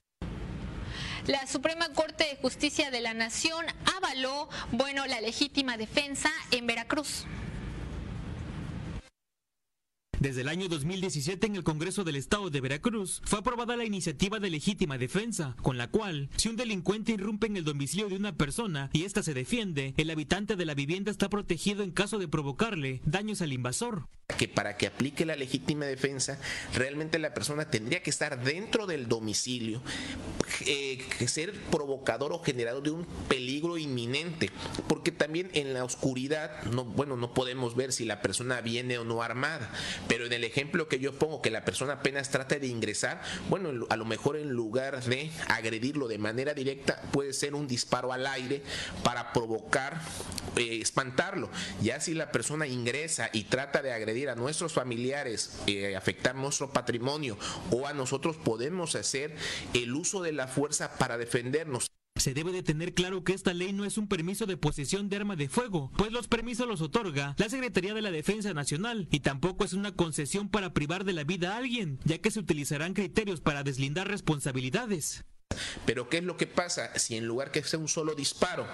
La 1.29 1.45
Suprema 1.45 1.89
Corte 1.89 2.23
de 2.23 2.37
Justicia 2.37 2.89
de 2.89 3.01
la 3.01 3.13
Nación 3.13 3.63
avaló, 3.97 4.49
bueno, 4.71 5.05
la 5.05 5.21
legítima 5.21 5.77
defensa 5.77 6.31
en 6.49 6.65
Veracruz. 6.65 7.25
Desde 10.19 10.41
el 10.41 10.49
año 10.49 10.67
2017 10.67 11.47
en 11.47 11.55
el 11.55 11.63
Congreso 11.63 12.03
del 12.03 12.17
Estado 12.17 12.49
de 12.49 12.59
Veracruz 12.59 13.21
fue 13.23 13.39
aprobada 13.39 13.77
la 13.77 13.85
iniciativa 13.85 14.39
de 14.39 14.49
legítima 14.49 14.97
defensa, 14.97 15.55
con 15.61 15.77
la 15.77 15.87
cual, 15.87 16.29
si 16.35 16.49
un 16.49 16.57
delincuente 16.57 17.13
irrumpe 17.13 17.47
en 17.47 17.55
el 17.55 17.63
domicilio 17.63 18.09
de 18.09 18.17
una 18.17 18.35
persona 18.35 18.89
y 18.91 19.05
ésta 19.05 19.23
se 19.23 19.33
defiende, 19.33 19.93
el 19.95 20.09
habitante 20.09 20.57
de 20.57 20.65
la 20.65 20.73
vivienda 20.73 21.09
está 21.09 21.29
protegido 21.29 21.83
en 21.83 21.91
caso 21.91 22.19
de 22.19 22.27
provocarle 22.27 22.99
daños 23.05 23.41
al 23.41 23.53
invasor. 23.53 24.09
Que 24.37 24.47
para 24.47 24.77
que 24.77 24.87
aplique 24.87 25.25
la 25.25 25.35
legítima 25.35 25.85
defensa, 25.85 26.37
realmente 26.75 27.17
la 27.17 27.33
persona 27.33 27.71
tendría 27.71 28.03
que 28.03 28.11
estar 28.11 28.43
dentro 28.43 28.85
del 28.85 29.07
domicilio, 29.07 29.81
eh, 30.65 31.01
ser 31.27 31.53
provocador 31.71 32.33
o 32.33 32.43
generador 32.43 32.83
de 32.83 32.91
un 32.91 33.05
peligro 33.27 33.77
inminente, 33.77 34.51
porque 34.87 35.11
también 35.11 35.49
en 35.53 35.73
la 35.73 35.83
oscuridad, 35.83 36.63
no, 36.65 36.85
bueno, 36.85 37.15
no 37.15 37.33
podemos 37.33 37.75
ver 37.75 37.91
si 37.91 38.05
la 38.05 38.21
persona 38.21 38.61
viene 38.61 38.99
o 38.99 39.03
no 39.05 39.23
armada 39.23 39.71
pero 40.09 40.25
en 40.25 40.33
el 40.33 40.43
ejemplo 40.43 40.89
que 40.89 40.99
yo 40.99 41.13
pongo, 41.13 41.41
que 41.41 41.51
la 41.51 41.63
persona 41.63 41.93
apenas 41.93 42.31
trata 42.31 42.57
de 42.57 42.67
ingresar, 42.67 43.21
bueno, 43.47 43.85
a 43.89 43.95
lo 43.95 44.05
mejor 44.05 44.37
en 44.37 44.49
lugar 44.49 45.01
de 45.03 45.31
agredirlo 45.47 46.07
de 46.07 46.17
manera 46.17 46.55
directa, 46.55 46.99
puede 47.11 47.31
ser 47.31 47.53
un 47.53 47.67
disparo 47.67 48.11
al 48.11 48.25
aire 48.25 48.63
para 49.03 49.31
provocar, 49.31 50.01
eh, 50.57 50.79
espantarlo. 50.81 51.51
Ya 51.81 52.01
si 52.01 52.15
la 52.15 52.31
persona 52.31 52.65
ingresa 52.65 53.29
y 53.33 53.43
trata 53.43 53.83
de 53.83 53.93
agredir 53.93 54.29
a 54.29 54.35
nuestros 54.35 54.73
familiares, 54.73 55.59
eh, 55.67 55.95
afectar 55.95 56.35
nuestro 56.35 56.73
patrimonio 56.73 57.37
o 57.69 57.85
a 57.85 57.93
nosotros, 57.93 58.35
podemos 58.35 58.95
hacer 58.95 59.35
el 59.75 59.93
uso 59.93 60.23
de 60.23 60.31
la 60.31 60.47
fuerza 60.47 60.97
para 60.97 61.19
defendernos. 61.19 61.91
Se 62.19 62.33
debe 62.33 62.51
de 62.51 62.63
tener 62.63 62.93
claro 62.93 63.23
que 63.23 63.33
esta 63.33 63.53
ley 63.53 63.71
no 63.71 63.85
es 63.85 63.97
un 63.97 64.07
permiso 64.07 64.45
de 64.45 64.57
posesión 64.57 65.07
de 65.07 65.15
arma 65.15 65.37
de 65.37 65.47
fuego, 65.47 65.89
pues 65.97 66.11
los 66.11 66.27
permisos 66.27 66.67
los 66.67 66.81
otorga 66.81 67.33
la 67.37 67.47
Secretaría 67.47 67.93
de 67.93 68.01
la 68.01 68.11
Defensa 68.11 68.53
Nacional 68.53 69.07
y 69.09 69.21
tampoco 69.21 69.63
es 69.63 69.71
una 69.71 69.93
concesión 69.93 70.49
para 70.49 70.73
privar 70.73 71.05
de 71.05 71.13
la 71.13 71.23
vida 71.23 71.53
a 71.53 71.57
alguien, 71.57 71.97
ya 72.03 72.17
que 72.17 72.29
se 72.29 72.41
utilizarán 72.41 72.93
criterios 72.93 73.39
para 73.39 73.63
deslindar 73.63 74.09
responsabilidades. 74.09 75.23
Pero 75.85 76.09
¿qué 76.09 76.17
es 76.17 76.23
lo 76.23 76.37
que 76.37 76.47
pasa 76.47 76.97
si 76.99 77.17
en 77.17 77.25
lugar 77.25 77.51
que 77.51 77.63
sea 77.63 77.79
un 77.79 77.87
solo 77.87 78.15
disparo, 78.15 78.67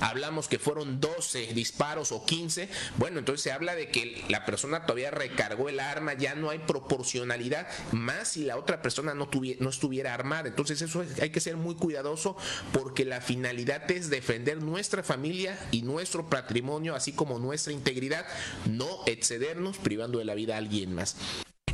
hablamos 0.00 0.48
que 0.48 0.58
fueron 0.58 1.00
12 1.00 1.52
disparos 1.54 2.12
o 2.12 2.24
15? 2.24 2.68
Bueno, 2.96 3.18
entonces 3.18 3.42
se 3.42 3.52
habla 3.52 3.74
de 3.74 3.90
que 3.90 4.24
la 4.28 4.44
persona 4.44 4.86
todavía 4.86 5.10
recargó 5.10 5.68
el 5.68 5.80
arma, 5.80 6.14
ya 6.14 6.34
no 6.34 6.50
hay 6.50 6.58
proporcionalidad, 6.60 7.68
más 7.92 8.28
si 8.28 8.44
la 8.44 8.56
otra 8.56 8.82
persona 8.82 9.14
no, 9.14 9.28
tuviera, 9.28 9.62
no 9.62 9.70
estuviera 9.70 10.14
armada. 10.14 10.48
Entonces 10.48 10.80
eso 10.82 11.04
hay 11.20 11.30
que 11.30 11.40
ser 11.40 11.56
muy 11.56 11.74
cuidadoso 11.74 12.36
porque 12.72 13.04
la 13.04 13.20
finalidad 13.20 13.90
es 13.90 14.10
defender 14.10 14.62
nuestra 14.62 15.02
familia 15.02 15.58
y 15.70 15.82
nuestro 15.82 16.28
patrimonio, 16.28 16.94
así 16.94 17.12
como 17.12 17.38
nuestra 17.38 17.72
integridad, 17.72 18.26
no 18.66 18.88
excedernos 19.06 19.78
privando 19.78 20.18
de 20.18 20.24
la 20.24 20.34
vida 20.34 20.54
a 20.54 20.58
alguien 20.58 20.94
más. 20.94 21.16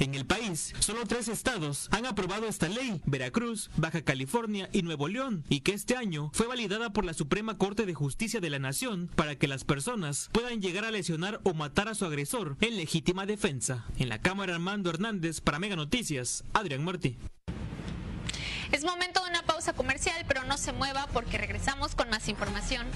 En 0.01 0.15
el 0.15 0.27
país, 0.27 0.75
solo 0.81 1.07
tres 1.07 1.29
estados 1.29 1.89
han 1.93 2.05
aprobado 2.05 2.47
esta 2.47 2.69
ley, 2.69 3.01
Veracruz, 3.07 3.71
Baja 3.77 4.03
California 4.03 4.69
y 4.73 4.83
Nuevo 4.83 5.07
León, 5.07 5.45
y 5.49 5.61
que 5.61 5.73
este 5.73 5.97
año 5.97 6.31
fue 6.35 6.49
validada 6.49 6.93
por 6.93 7.05
la 7.05 7.15
Suprema 7.15 7.59
Corte 7.59 7.87
de 7.87 7.95
Justicia 7.95 8.41
de 8.41 8.51
la 8.51 8.59
Nación 8.59 9.09
para 9.15 9.37
que 9.37 9.47
las 9.47 9.65
personas 9.65 10.31
puedan 10.33 10.61
llegar 10.61 10.85
a 10.85 10.91
lesionar 10.91 11.41
o 11.45 11.55
matar 11.55 11.89
a 11.89 11.95
su 11.95 12.05
agresor 12.05 12.57
en 12.61 12.77
legítima 12.77 13.25
defensa. 13.25 13.85
En 13.97 14.09
la 14.09 14.21
Cámara 14.21 14.55
Armando 14.55 14.91
Hernández 14.91 15.41
para 15.41 15.61
Mega 15.61 15.77
Noticias, 15.77 16.45
Adrián 16.53 16.85
Martí. 16.85 17.17
Es 18.73 18.83
momento 18.83 19.23
de 19.23 19.31
una 19.31 19.43
pausa 19.45 19.75
comercial, 19.75 20.25
pero 20.27 20.43
no 20.45 20.59
se 20.59 20.73
mueva 20.73 21.07
porque 21.13 21.39
regresamos 21.39 21.95
con 21.95 22.11
más 22.11 22.29
información. 22.29 22.87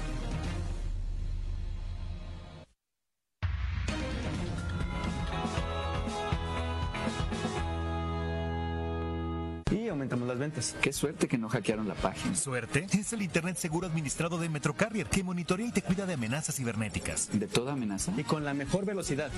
Aumentamos 9.99 10.29
las 10.29 10.39
ventas. 10.39 10.77
Qué 10.81 10.93
suerte 10.93 11.27
que 11.27 11.37
no 11.37 11.49
hackearon 11.49 11.89
la 11.89 11.95
página. 11.95 12.35
¿Suerte? 12.37 12.87
Es 12.93 13.13
el 13.13 13.23
Internet 13.23 13.57
seguro 13.57 13.89
administrado 13.89 14.39
de 14.39 14.49
Metrocarrier 14.49 15.09
que 15.09 15.25
monitorea 15.25 15.67
y 15.67 15.73
te 15.73 15.83
cuida 15.83 16.07
de 16.07 16.15
amenazas 16.15 16.55
cibernéticas. 16.55 17.29
¿De 17.33 17.49
toda 17.49 17.73
amenaza? 17.73 18.13
Y 18.17 18.23
con 18.23 18.45
la 18.45 18.55
mejor 18.55 18.85
velocidad. 18.85 19.31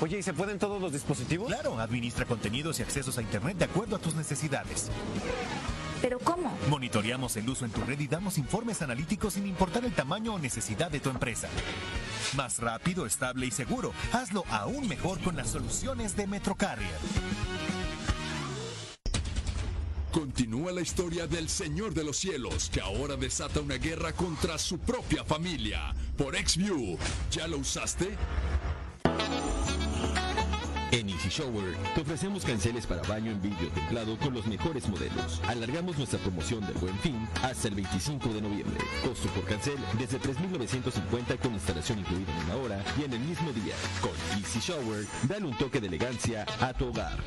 Oye, 0.00 0.18
¿y 0.18 0.22
se 0.22 0.34
pueden 0.34 0.58
todos 0.58 0.82
los 0.82 0.92
dispositivos? 0.92 1.48
Claro, 1.48 1.78
administra 1.78 2.26
contenidos 2.26 2.78
y 2.78 2.82
accesos 2.82 3.16
a 3.16 3.22
Internet 3.22 3.56
de 3.56 3.64
acuerdo 3.64 3.96
a 3.96 3.98
tus 3.98 4.14
necesidades. 4.14 4.90
¿Pero 6.02 6.18
cómo? 6.18 6.52
Monitoreamos 6.68 7.36
el 7.36 7.48
uso 7.48 7.64
en 7.64 7.70
tu 7.70 7.80
red 7.82 7.98
y 8.00 8.08
damos 8.08 8.36
informes 8.36 8.82
analíticos 8.82 9.34
sin 9.34 9.46
importar 9.46 9.84
el 9.84 9.92
tamaño 9.92 10.34
o 10.34 10.38
necesidad 10.38 10.90
de 10.90 11.00
tu 11.00 11.08
empresa. 11.08 11.48
Más 12.36 12.58
rápido, 12.58 13.06
estable 13.06 13.46
y 13.46 13.50
seguro. 13.52 13.92
Hazlo 14.12 14.44
aún 14.50 14.88
mejor 14.88 15.20
con 15.20 15.36
las 15.36 15.50
soluciones 15.50 16.16
de 16.16 16.26
Metrocarrier. 16.26 16.90
Continúa 20.12 20.72
la 20.72 20.82
historia 20.82 21.26
del 21.26 21.48
Señor 21.48 21.94
de 21.94 22.04
los 22.04 22.18
Cielos, 22.18 22.68
que 22.70 22.82
ahora 22.82 23.16
desata 23.16 23.60
una 23.60 23.76
guerra 23.76 24.12
contra 24.12 24.58
su 24.58 24.78
propia 24.78 25.24
familia. 25.24 25.94
Por 26.18 26.36
XView, 26.36 26.98
¿ya 27.30 27.48
lo 27.48 27.56
usaste? 27.56 28.10
En 30.90 31.08
Easy 31.08 31.30
Shower 31.30 31.74
te 31.94 32.02
ofrecemos 32.02 32.44
canceles 32.44 32.86
para 32.86 33.00
baño 33.04 33.30
en 33.30 33.40
vidrio 33.40 33.70
templado 33.70 34.18
con 34.18 34.34
los 34.34 34.46
mejores 34.46 34.86
modelos. 34.86 35.40
Alargamos 35.48 35.96
nuestra 35.96 36.18
promoción 36.18 36.60
del 36.66 36.74
Buen 36.74 36.98
Fin 36.98 37.26
hasta 37.42 37.68
el 37.68 37.74
25 37.76 38.28
de 38.34 38.42
noviembre. 38.42 38.84
Costo 39.02 39.28
por 39.30 39.44
cancel 39.44 39.78
desde 39.98 40.20
3.950 40.20 41.38
con 41.38 41.54
instalación 41.54 42.00
incluida 42.00 42.30
en 42.30 42.44
una 42.44 42.56
hora 42.56 42.84
y 43.00 43.04
en 43.04 43.14
el 43.14 43.20
mismo 43.20 43.50
día. 43.52 43.74
Con 44.02 44.12
Easy 44.38 44.60
Shower, 44.60 45.06
dale 45.26 45.46
un 45.46 45.56
toque 45.56 45.80
de 45.80 45.86
elegancia 45.86 46.44
a 46.60 46.74
tu 46.74 46.88
hogar. 46.88 47.18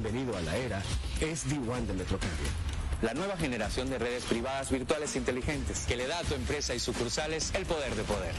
Bienvenido 0.00 0.36
a 0.36 0.40
la 0.42 0.56
era 0.56 0.80
SD1 1.20 1.86
de 1.86 1.92
Metrocarrier. 1.92 2.50
La 3.02 3.14
nueva 3.14 3.36
generación 3.36 3.90
de 3.90 3.98
redes 3.98 4.22
privadas 4.26 4.70
virtuales 4.70 5.16
inteligentes 5.16 5.86
que 5.88 5.96
le 5.96 6.06
da 6.06 6.20
a 6.20 6.22
tu 6.22 6.34
empresa 6.34 6.72
y 6.72 6.78
sucursales 6.78 7.52
el 7.56 7.66
poder 7.66 7.92
de 7.96 8.04
poder. 8.04 8.32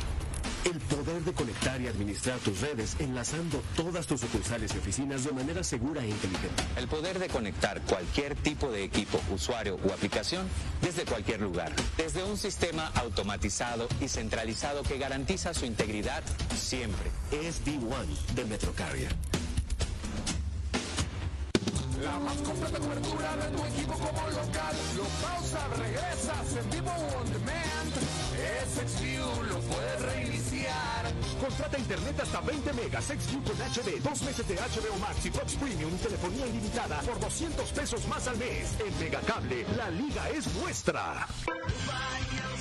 El 0.64 0.80
poder 0.80 1.22
de 1.22 1.34
conectar 1.34 1.82
y 1.82 1.88
administrar 1.88 2.40
tus 2.40 2.62
redes 2.62 2.96
enlazando 3.00 3.62
todas 3.76 4.08
tus 4.08 4.22
sucursales 4.22 4.74
y 4.74 4.78
oficinas 4.78 5.26
de 5.26 5.34
manera 5.34 5.62
segura 5.62 6.02
e 6.02 6.08
inteligente. 6.08 6.64
El 6.78 6.88
poder 6.88 7.20
de 7.20 7.28
conectar 7.28 7.82
cualquier 7.82 8.36
tipo 8.36 8.72
de 8.72 8.86
equipo, 8.86 9.20
usuario 9.30 9.78
o 9.86 9.92
aplicación 9.92 10.48
desde 10.82 11.04
cualquier 11.04 11.42
lugar. 11.42 11.74
Desde 11.98 12.24
un 12.24 12.38
sistema 12.38 12.90
automatizado 12.96 13.90
y 14.00 14.08
centralizado 14.08 14.84
que 14.84 14.98
garantiza 14.98 15.54
su 15.54 15.66
integridad 15.66 16.24
siempre. 16.56 17.12
SD1 17.32 18.34
de 18.36 18.46
Metrocarrier. 18.46 19.39
La 22.04 22.18
más 22.20 22.38
completa 22.38 22.80
cobertura 22.80 23.36
de 23.36 23.58
tu 23.58 23.66
equipo 23.66 23.94
como 23.94 24.28
local. 24.30 24.76
Lo 24.96 25.04
pausa, 25.22 25.68
regresas 25.78 26.56
en 26.56 26.70
vivo 26.72 26.92
on 27.20 27.32
demand. 27.34 27.94
SXView 28.74 29.44
lo 29.44 29.60
puedes 29.60 30.02
reiniciar. 30.02 31.14
Contrata 31.42 31.78
internet 31.78 32.20
hasta 32.22 32.42
20 32.42 32.74
megas, 32.74 33.06
XView 33.06 33.44
con 33.44 33.56
HD, 33.58 34.02
dos 34.02 34.22
meses 34.22 34.48
de 34.48 34.56
HBO 34.56 34.98
Max 35.00 35.26
y 35.26 35.30
Fox 35.32 35.56
Premium 35.56 35.94
y 35.94 35.98
telefonía 35.98 36.48
ilimitada 36.48 37.02
por 37.02 37.20
200 37.20 37.70
pesos 37.72 38.08
más 38.08 38.28
al 38.28 38.38
mes. 38.38 38.76
En 38.80 39.00
Megacable, 39.00 39.66
la 39.76 39.90
liga 39.90 40.30
es 40.30 40.48
nuestra. 40.56 41.28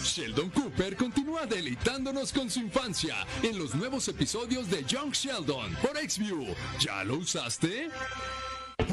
Sheldon 0.02 0.50
Cooper 0.50 0.96
continúa 0.96 1.46
deleitándonos 1.46 2.32
con 2.32 2.50
su 2.50 2.60
infancia 2.60 3.16
en 3.42 3.58
los 3.58 3.74
nuevos 3.74 4.08
episodios 4.08 4.70
de 4.70 4.84
Young 4.84 5.12
Sheldon 5.12 5.74
por 5.82 5.96
XView. 5.96 6.54
¿Ya 6.80 7.04
lo 7.04 7.16
usaste? 7.16 7.88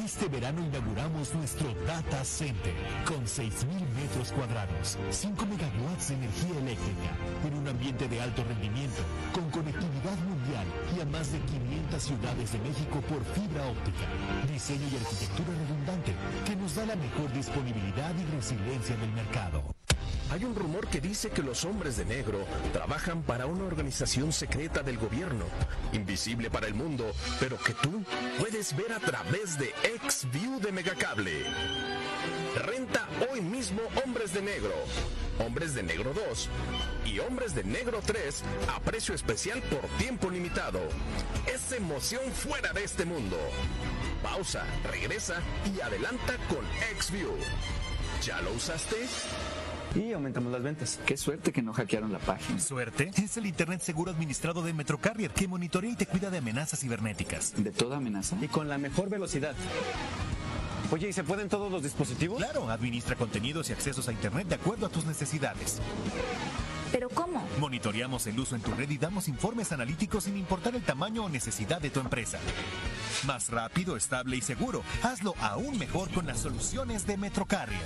Este 0.06 0.28
verano 0.28 0.64
inauguramos 0.64 1.34
nuestro 1.34 1.74
Data 1.88 2.24
Center 2.24 2.76
con 3.08 3.26
6.000 3.26 3.66
metros 4.00 4.32
cuadrados, 4.34 5.00
5 5.10 5.46
megawatts 5.48 6.10
de 6.10 6.14
energía 6.14 6.60
eléctrica, 6.60 7.10
en 7.44 7.56
un 7.56 7.68
ambiente 7.68 8.08
de 8.08 8.22
alto 8.22 8.44
rendimiento, 8.44 9.02
con 9.34 9.50
conectividad 9.50 10.16
mundial 10.20 10.68
y 10.96 11.02
a 11.02 11.06
más 11.06 11.32
de 11.32 11.40
500 11.40 12.04
ciudades 12.04 12.52
de 12.54 12.60
México 12.60 13.02
por 13.10 13.26
fibra 13.34 13.66
óptica. 13.66 14.06
Diseño 14.48 14.88
y 14.94 14.96
arquitectura 14.96 15.50
redundante 15.58 16.14
que 16.46 16.56
nos 16.56 16.76
da 16.76 16.86
la 16.86 16.96
mejor 16.96 17.34
disponibilidad 17.34 18.14
y 18.16 18.26
resiliencia 18.36 18.96
del 18.98 19.12
mercado. 19.12 19.76
Hay 20.32 20.44
un 20.44 20.56
rumor 20.56 20.88
que 20.88 21.00
dice 21.00 21.30
que 21.30 21.44
los 21.44 21.66
hombres 21.66 21.98
de 21.98 22.06
negro 22.06 22.46
trabajan 22.74 23.22
para 23.22 23.46
una 23.46 23.66
organización 23.66 24.34
secreta 24.34 24.82
del 24.82 24.98
gobierno, 24.98 25.46
invisible 25.94 26.50
para 26.50 26.68
el 26.68 26.74
mundo, 26.74 27.12
pero 27.40 27.58
que 27.58 27.74
tú 27.74 28.04
puedes 28.40 28.76
ver 28.76 28.92
a 28.92 29.00
través 29.00 29.58
de 29.60 29.74
XView 30.08 30.60
de 30.60 30.72
Megacable. 30.72 31.44
Renta 32.56 33.08
hoy 33.32 33.42
mismo 33.42 33.82
Hombres 34.04 34.34
de 34.34 34.42
Negro, 34.42 34.74
Hombres 35.40 35.76
de 35.76 35.84
Negro 35.84 36.12
2 36.14 36.50
y 37.06 37.20
Hombres 37.20 37.54
de 37.54 37.64
Negro 37.64 38.02
3 38.04 38.44
a 38.74 38.80
precio 38.80 39.14
especial 39.14 39.62
por 39.64 39.82
tiempo 39.98 40.30
limitado. 40.30 40.80
Es 41.54 41.72
emoción 41.72 42.24
fuera 42.32 42.74
de 42.74 42.84
este 42.84 43.06
mundo. 43.06 43.38
Pausa, 44.24 44.66
regresa 44.92 45.42
y 45.76 45.82
adelanta 45.82 46.38
con 46.50 46.66
XView. 47.00 47.36
¿Ya 48.24 48.42
lo 48.42 48.54
usaste? 48.54 48.96
Y 49.96 50.14
aumentamos 50.14 50.52
las 50.52 50.62
ventas. 50.62 51.00
Qué 51.06 51.18
suerte 51.18 51.52
que 51.52 51.62
no 51.62 51.74
hackearon 51.74 52.12
la 52.12 52.20
página. 52.20 52.60
¿Suerte? 52.60 53.12
Es 53.16 53.38
el 53.38 53.46
Internet 53.46 53.82
seguro 53.82 54.12
administrado 54.12 54.62
de 54.62 54.74
Metrocarrier 54.74 55.32
que 55.32 55.48
monitorea 55.48 55.92
y 55.92 55.96
te 55.96 56.06
cuida 56.06 56.30
de 56.30 56.40
amenazas 56.40 56.80
cibernéticas. 56.80 57.54
¿De 57.58 57.72
toda 57.72 57.98
amenaza? 57.98 58.38
Y 58.42 58.48
con 58.48 58.68
la 58.68 58.78
mejor 58.78 59.10
velocidad. 59.10 59.56
Oye, 60.92 61.10
¿y 61.10 61.14
se 61.14 61.24
pueden 61.24 61.50
todos 61.50 61.72
los 61.72 61.82
dispositivos? 61.82 62.38
Claro, 62.38 62.70
administra 62.70 63.16
contenidos 63.16 63.70
y 63.70 63.74
accesos 63.74 64.08
a 64.08 64.12
Internet 64.12 64.48
de 64.48 64.56
acuerdo 64.56 64.86
a 64.86 64.90
tus 64.90 65.06
necesidades. 65.06 65.82
¿Pero 66.92 67.10
cómo? 67.10 67.46
Monitoreamos 67.60 68.28
el 68.28 68.40
uso 68.40 68.56
en 68.56 68.62
tu 68.62 68.72
red 68.72 68.90
y 68.90 68.98
damos 68.98 69.28
informes 69.28 69.72
analíticos 69.72 70.26
sin 70.26 70.38
importar 70.38 70.76
el 70.76 70.84
tamaño 70.84 71.26
o 71.26 71.30
necesidad 71.30 71.82
de 71.82 71.90
tu 71.90 72.00
empresa. 72.00 72.40
Más 73.26 73.50
rápido, 73.50 73.98
estable 73.98 74.38
y 74.38 74.42
seguro. 74.42 74.84
Hazlo 75.02 75.34
aún 75.42 75.78
mejor 75.78 76.12
con 76.12 76.28
las 76.28 76.40
soluciones 76.40 77.08
de 77.08 77.18
Metrocarrier. 77.18 77.82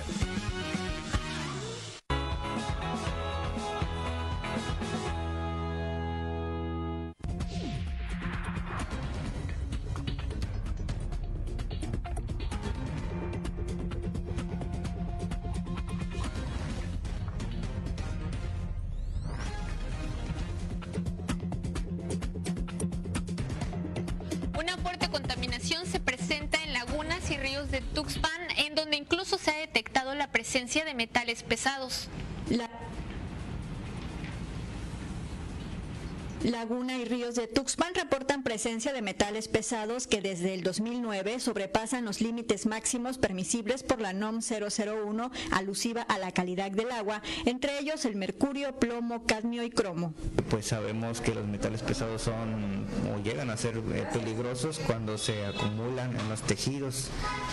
Presencia 38.60 38.92
de 38.92 39.00
metales 39.00 39.48
pesados 39.48 40.06
que 40.06 40.20
desde 40.20 40.52
el 40.52 40.62
2009 40.62 41.40
sobrepasan 41.40 42.04
los 42.04 42.20
límites 42.20 42.66
máximos 42.66 43.16
permisibles 43.16 43.82
por 43.82 44.02
la 44.02 44.12
NOM 44.12 44.40
001 44.42 45.30
alusiva 45.50 46.02
a 46.02 46.18
la 46.18 46.30
calidad 46.30 46.70
del 46.70 46.90
agua, 46.90 47.22
entre 47.46 47.78
ellos 47.78 48.04
el 48.04 48.16
mercurio, 48.16 48.78
plomo, 48.78 49.24
cadmio 49.24 49.62
y 49.64 49.70
cromo. 49.70 50.12
Pues 50.50 50.66
sabemos 50.66 51.22
que 51.22 51.34
los 51.34 51.46
metales 51.46 51.80
pesados 51.80 52.20
son 52.20 52.84
o 53.14 53.22
llegan 53.22 53.48
a 53.48 53.56
ser 53.56 53.78
eh, 53.78 54.04
peligrosos 54.12 54.78
cuando 54.80 55.16
se 55.16 55.46
acumulan 55.46 56.14
en 56.14 56.28
los 56.28 56.42
tejidos 56.42 57.08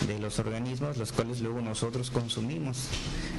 de 0.08 0.20
los 0.20 0.40
organismos, 0.40 0.98
los 0.98 1.14
cuales 1.14 1.40
luego 1.40 1.62
nosotros 1.62 2.12
consumimos. 2.12 2.90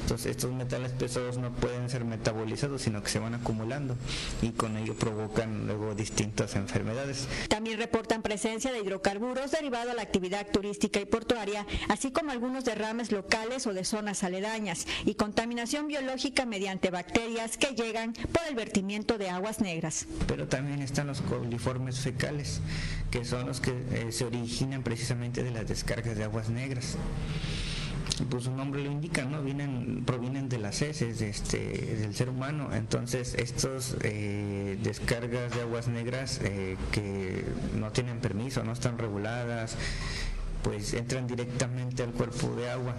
Entonces 0.01 0.31
estos 0.31 0.51
metales 0.53 0.91
pesados 0.93 1.37
no 1.37 1.51
pueden 1.51 1.87
ser 1.91 2.03
metabolizados, 2.03 2.81
sino 2.81 3.03
que 3.03 3.09
se 3.09 3.19
van 3.19 3.35
acumulando 3.35 3.95
y 4.41 4.53
con 4.53 4.75
ello 4.75 4.95
provocan 4.95 5.67
luego 5.67 5.93
distintas 5.93 6.55
enfermedades. 6.55 7.27
También 7.59 7.77
reportan 7.77 8.21
presencia 8.21 8.71
de 8.71 8.79
hidrocarburos 8.79 9.51
derivado 9.51 9.91
a 9.91 9.93
la 9.93 10.01
actividad 10.01 10.47
turística 10.49 11.01
y 11.01 11.05
portuaria, 11.05 11.67
así 11.89 12.09
como 12.09 12.31
algunos 12.31 12.63
derrames 12.63 13.11
locales 13.11 13.67
o 13.67 13.73
de 13.73 13.83
zonas 13.83 14.23
aledañas 14.23 14.87
y 15.03 15.15
contaminación 15.15 15.89
biológica 15.89 16.45
mediante 16.45 16.89
bacterias 16.89 17.57
que 17.57 17.75
llegan 17.75 18.13
por 18.13 18.43
el 18.47 18.55
vertimiento 18.55 19.17
de 19.17 19.29
aguas 19.29 19.59
negras. 19.59 20.05
Pero 20.25 20.47
también 20.47 20.81
están 20.81 21.07
los 21.07 21.19
coliformes 21.19 21.99
fecales, 21.99 22.61
que 23.11 23.25
son 23.25 23.47
los 23.47 23.59
que 23.59 23.71
eh, 23.91 24.13
se 24.13 24.23
originan 24.23 24.81
precisamente 24.81 25.43
de 25.43 25.51
las 25.51 25.67
descargas 25.67 26.15
de 26.15 26.23
aguas 26.23 26.49
negras 26.49 26.95
pues 28.29 28.43
su 28.43 28.51
nombre 28.51 28.83
lo 28.83 28.91
indica, 28.91 29.25
¿no? 29.25 29.41
Vienen, 29.41 30.03
provienen 30.05 30.49
de 30.49 30.59
las 30.59 30.81
heces 30.81 31.21
este, 31.21 31.59
del 31.97 32.15
ser 32.15 32.29
humano. 32.29 32.69
Entonces, 32.73 33.35
estos 33.35 33.95
eh, 34.03 34.77
descargas 34.81 35.53
de 35.55 35.61
aguas 35.61 35.87
negras 35.87 36.39
eh, 36.43 36.77
que 36.91 37.43
no 37.79 37.91
tienen 37.91 38.19
permiso, 38.19 38.63
no 38.63 38.73
están 38.73 38.97
reguladas, 38.97 39.75
pues 40.63 40.93
entran 40.93 41.27
directamente 41.27 42.03
al 42.03 42.11
cuerpo 42.11 42.55
de 42.55 42.69
agua 42.69 42.95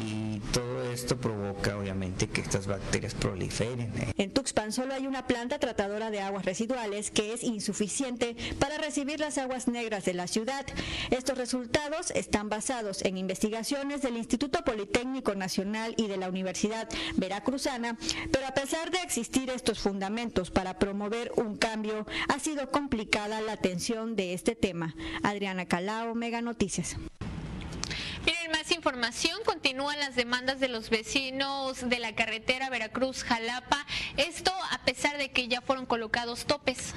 y 0.00 0.23
todo 0.54 0.84
esto 0.84 1.16
provoca 1.16 1.76
obviamente 1.76 2.28
que 2.28 2.40
estas 2.40 2.68
bacterias 2.68 3.12
proliferen. 3.12 3.92
¿eh? 3.98 4.12
En 4.18 4.30
Tuxpan 4.30 4.70
solo 4.70 4.94
hay 4.94 5.08
una 5.08 5.26
planta 5.26 5.58
tratadora 5.58 6.12
de 6.12 6.20
aguas 6.20 6.44
residuales 6.44 7.10
que 7.10 7.32
es 7.32 7.42
insuficiente 7.42 8.36
para 8.60 8.78
recibir 8.78 9.18
las 9.18 9.36
aguas 9.36 9.66
negras 9.66 10.04
de 10.04 10.14
la 10.14 10.28
ciudad. 10.28 10.64
Estos 11.10 11.38
resultados 11.38 12.12
están 12.12 12.50
basados 12.50 13.02
en 13.02 13.18
investigaciones 13.18 14.00
del 14.02 14.16
Instituto 14.16 14.62
Politécnico 14.62 15.34
Nacional 15.34 15.94
y 15.96 16.06
de 16.06 16.18
la 16.18 16.28
Universidad 16.28 16.88
Veracruzana, 17.16 17.98
pero 18.30 18.46
a 18.46 18.54
pesar 18.54 18.92
de 18.92 18.98
existir 18.98 19.50
estos 19.50 19.80
fundamentos 19.80 20.52
para 20.52 20.78
promover 20.78 21.32
un 21.34 21.56
cambio, 21.56 22.06
ha 22.28 22.38
sido 22.38 22.70
complicada 22.70 23.40
la 23.40 23.54
atención 23.54 24.14
de 24.14 24.34
este 24.34 24.54
tema. 24.54 24.94
Adriana 25.24 25.66
Calao, 25.66 26.14
Mega 26.14 26.42
Noticias. 26.42 26.96
Miren, 28.24 28.52
información. 28.84 29.38
Continúan 29.46 29.98
las 29.98 30.14
demandas 30.14 30.60
de 30.60 30.68
los 30.68 30.90
vecinos 30.90 31.88
de 31.88 31.98
la 31.98 32.14
carretera 32.14 32.68
Veracruz-Jalapa. 32.68 33.86
Esto 34.18 34.52
a 34.70 34.84
pesar 34.84 35.16
de 35.16 35.30
que 35.30 35.48
ya 35.48 35.62
fueron 35.62 35.86
colocados 35.86 36.44
topes. 36.44 36.92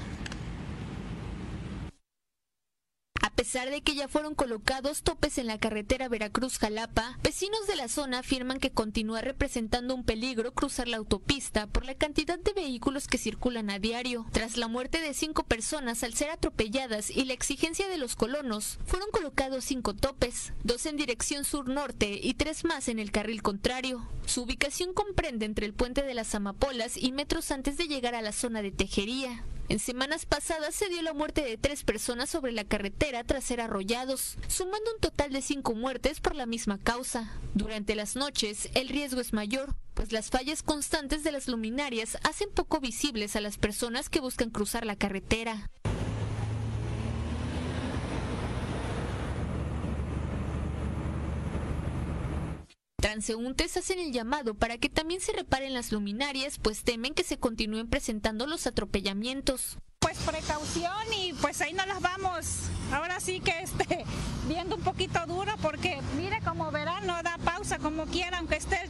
A 3.22 3.30
pesar 3.48 3.70
de 3.70 3.80
que 3.80 3.96
ya 3.96 4.10
fueron 4.10 4.36
colocados 4.36 5.04
topes 5.04 5.38
en 5.38 5.48
la 5.48 5.58
carretera 5.58 6.10
Veracruz-Jalapa, 6.10 7.18
vecinos 7.24 7.66
de 7.66 7.78
la 7.78 7.88
zona 7.88 8.20
afirman 8.20 8.60
que 8.60 8.72
continúa 8.72 9.22
representando 9.22 9.96
un 9.96 10.04
peligro 10.04 10.54
cruzar 10.54 10.90
la 10.90 10.98
autopista 10.98 11.66
por 11.66 11.86
la 11.86 11.96
cantidad 11.96 12.38
de 12.38 12.52
vehículos 12.52 13.08
que 13.08 13.18
circulan 13.18 13.70
a 13.70 13.80
diario. 13.80 14.26
Tras 14.34 14.58
la 14.58 14.68
muerte 14.68 15.00
de 15.00 15.14
cinco 15.14 15.44
personas 15.44 16.04
al 16.04 16.14
ser 16.14 16.30
atropelladas 16.30 17.10
y 17.10 17.24
la 17.24 17.32
exigencia 17.32 17.88
de 17.88 17.98
los 17.98 18.18
colonos, 18.18 18.80
fueron 18.86 19.10
colocados 19.12 19.64
cinco 19.64 19.94
topes, 19.94 20.52
dos 20.66 20.86
en 20.86 20.98
dirección 20.98 21.46
sur-norte 21.46 22.20
y 22.22 22.34
tres 22.34 22.66
más 22.66 22.90
en 22.90 23.00
el 23.00 23.12
carril 23.12 23.44
contrario. 23.44 24.06
Su 24.26 24.42
ubicación 24.42 24.94
comprende 24.94 25.46
entre 25.46 25.66
el 25.66 25.74
puente 25.74 26.04
de 26.04 26.16
las 26.16 26.36
Amapolas 26.36 26.98
y 26.98 27.14
metros 27.14 27.52
antes 27.52 27.78
de 27.78 27.88
llegar 27.88 28.14
a 28.14 28.22
la 28.22 28.34
zona 28.34 28.62
de 28.62 28.72
Tejería. 28.72 29.46
En 29.70 29.80
semanas 29.80 30.26
pasadas 30.26 30.76
se 30.76 30.88
dio 30.88 31.02
la 31.02 31.14
muerte 31.14 31.44
de 31.44 31.58
tres 31.58 31.84
personas 31.84 32.30
sobre 32.30 32.54
la 32.54 32.64
carretera 32.64 33.26
tras 33.26 33.44
ser 33.44 33.60
arrollados, 33.60 34.38
sumando 34.48 34.94
un 34.94 35.02
total 35.02 35.34
de 35.34 35.42
cinco 35.42 35.76
muertes 35.76 36.22
por 36.22 36.36
la 36.36 36.46
misma 36.46 36.78
causa. 36.78 37.30
Durante 37.54 37.94
las 37.94 38.16
noches, 38.16 38.70
el 38.76 38.88
riesgo 38.88 39.20
es 39.20 39.34
mayor, 39.34 39.76
pues 39.94 40.14
las 40.14 40.30
fallas 40.30 40.64
constantes 40.64 41.26
de 41.26 41.34
las 41.34 41.50
luminarias 41.50 42.18
hacen 42.24 42.50
poco 42.50 42.80
visibles 42.80 43.36
a 43.36 43.42
las 43.42 43.58
personas 43.58 44.10
que 44.10 44.22
buscan 44.22 44.52
cruzar 44.52 44.86
la 44.86 44.96
carretera. 44.96 45.70
Transeúntes 53.08 53.78
hacen 53.78 54.00
el 54.00 54.12
llamado 54.12 54.54
para 54.54 54.78
que 54.80 54.90
también 54.90 55.22
se 55.22 55.32
reparen 55.32 55.74
las 55.74 55.94
luminarias, 55.94 56.60
pues 56.60 56.84
temen 56.84 57.14
que 57.14 57.24
se 57.24 57.38
continúen 57.38 57.88
presentando 57.88 58.46
los 58.48 58.68
atropellamientos. 58.68 59.78
Pues 60.00 60.18
precaución 60.18 60.92
y 61.18 61.32
pues 61.32 61.62
ahí 61.62 61.72
no 61.72 61.86
las 61.86 62.02
vamos. 62.02 62.64
Ahora 62.92 63.22
sí 63.22 63.40
que 63.40 63.58
esté 63.62 64.04
viendo 64.50 64.76
un 64.76 64.82
poquito 64.82 65.26
duro 65.26 65.54
porque 65.62 66.02
mire 66.18 66.42
como 66.42 66.70
verán 66.70 67.08
no 67.08 67.24
da 67.24 67.38
pausa 67.38 67.80
como 67.80 68.08
quiera 68.08 68.40
aunque 68.40 68.58
esté 68.58 68.82
el 68.82 68.90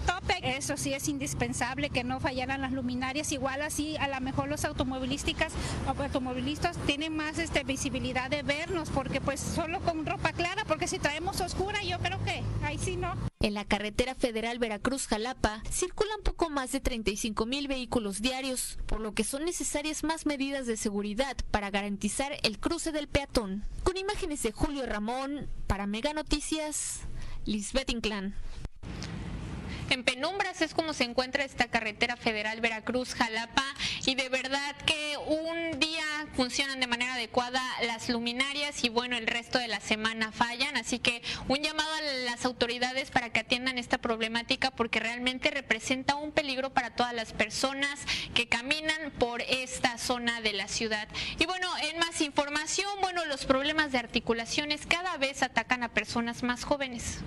eso 0.68 0.76
sí 0.76 0.94
es 0.94 1.08
indispensable 1.08 1.90
que 1.90 2.04
no 2.04 2.20
fallaran 2.20 2.60
las 2.60 2.74
luminarias. 2.74 3.32
Igual 3.32 3.62
así, 3.62 3.96
a 3.96 4.10
lo 4.10 4.20
mejor 4.20 4.50
los 4.50 4.66
automovilísticas, 4.66 5.54
automovilistas 5.88 6.76
tienen 6.86 7.16
más 7.16 7.40
este, 7.40 7.64
visibilidad 7.64 8.30
de 8.30 8.44
vernos, 8.44 8.90
porque 8.90 9.22
pues 9.22 9.40
solo 9.40 9.80
con 9.80 10.06
ropa 10.06 10.34
clara, 10.34 10.66
porque 10.66 10.90
si 10.90 11.00
traemos 11.00 11.40
oscura, 11.40 11.82
yo 11.84 12.00
creo 12.00 12.22
que 12.26 12.44
ahí 12.64 12.78
sí 12.78 12.98
no. 12.98 13.16
En 13.40 13.54
la 13.54 13.64
carretera 13.64 14.14
federal 14.14 14.60
Veracruz-Jalapa 14.60 15.64
circulan 15.72 16.20
poco 16.22 16.50
más 16.50 16.74
de 16.74 16.82
35 16.82 17.46
mil 17.46 17.70
vehículos 17.70 18.22
diarios, 18.22 18.78
por 18.88 19.00
lo 19.00 19.14
que 19.14 19.24
son 19.24 19.46
necesarias 19.46 20.04
más 20.04 20.26
medidas 20.26 20.68
de 20.68 20.76
seguridad 20.76 21.38
para 21.50 21.72
garantizar 21.72 22.34
el 22.44 22.60
cruce 22.60 22.92
del 22.92 23.08
peatón. 23.08 23.64
Con 23.84 23.96
imágenes 23.96 24.44
de 24.44 24.52
Julio 24.52 24.86
Ramón, 24.86 25.48
para 25.66 25.88
Mega 25.88 26.12
Noticias, 26.12 27.04
Lisbeth 27.46 27.90
Inclán. 27.90 28.36
En 29.90 30.04
penumbras 30.04 30.62
es 30.62 30.74
como 30.74 30.94
se 30.94 31.06
encuentra 31.06 31.46
esta 31.46 31.68
carretera 31.68 32.18
federal 32.18 32.60
Veracruz-Jalapa 32.60 33.64
y 34.06 34.16
de 34.16 34.28
verdad 34.28 34.76
que 34.86 35.18
un 35.28 35.80
día 35.80 36.04
funcionan 36.36 36.82
de 36.82 36.88
manera 36.88 37.14
adecuada 37.14 37.62
las 37.86 38.10
luminarias 38.10 38.84
y 38.84 38.90
bueno, 38.90 39.16
el 39.16 39.28
resto 39.28 39.60
de 39.60 39.70
la 39.70 39.80
semana 39.80 40.34
fallan. 40.34 40.76
Así 40.76 41.00
que 41.00 41.22
un 41.48 41.60
llamado 41.60 41.90
a 41.94 42.02
las 42.26 42.44
autoridades 42.44 43.12
para 43.12 43.30
que 43.30 43.40
atiendan 43.40 43.78
esta 43.78 43.98
problemática 43.98 44.72
porque 44.72 45.00
realmente 45.00 45.52
representa 45.52 46.16
un 46.16 46.34
peligro 46.34 46.74
para 46.74 46.96
todas 46.96 47.14
las 47.14 47.32
personas 47.32 48.00
que 48.34 48.50
caminan 48.50 49.12
por 49.18 49.42
esta 49.42 49.98
zona 49.98 50.42
de 50.42 50.52
la 50.52 50.68
ciudad. 50.68 51.08
Y 51.40 51.46
bueno, 51.46 51.70
en 51.78 51.98
más 52.00 52.20
información, 52.20 52.90
bueno, 53.02 53.24
los 53.26 53.46
problemas 53.46 53.94
de 53.94 54.00
articulaciones 54.00 54.86
cada 54.86 55.16
vez 55.18 55.44
atacan 55.44 55.84
a 55.84 55.90
personas 55.90 56.44
más 56.44 56.66
jóvenes. 56.66 57.20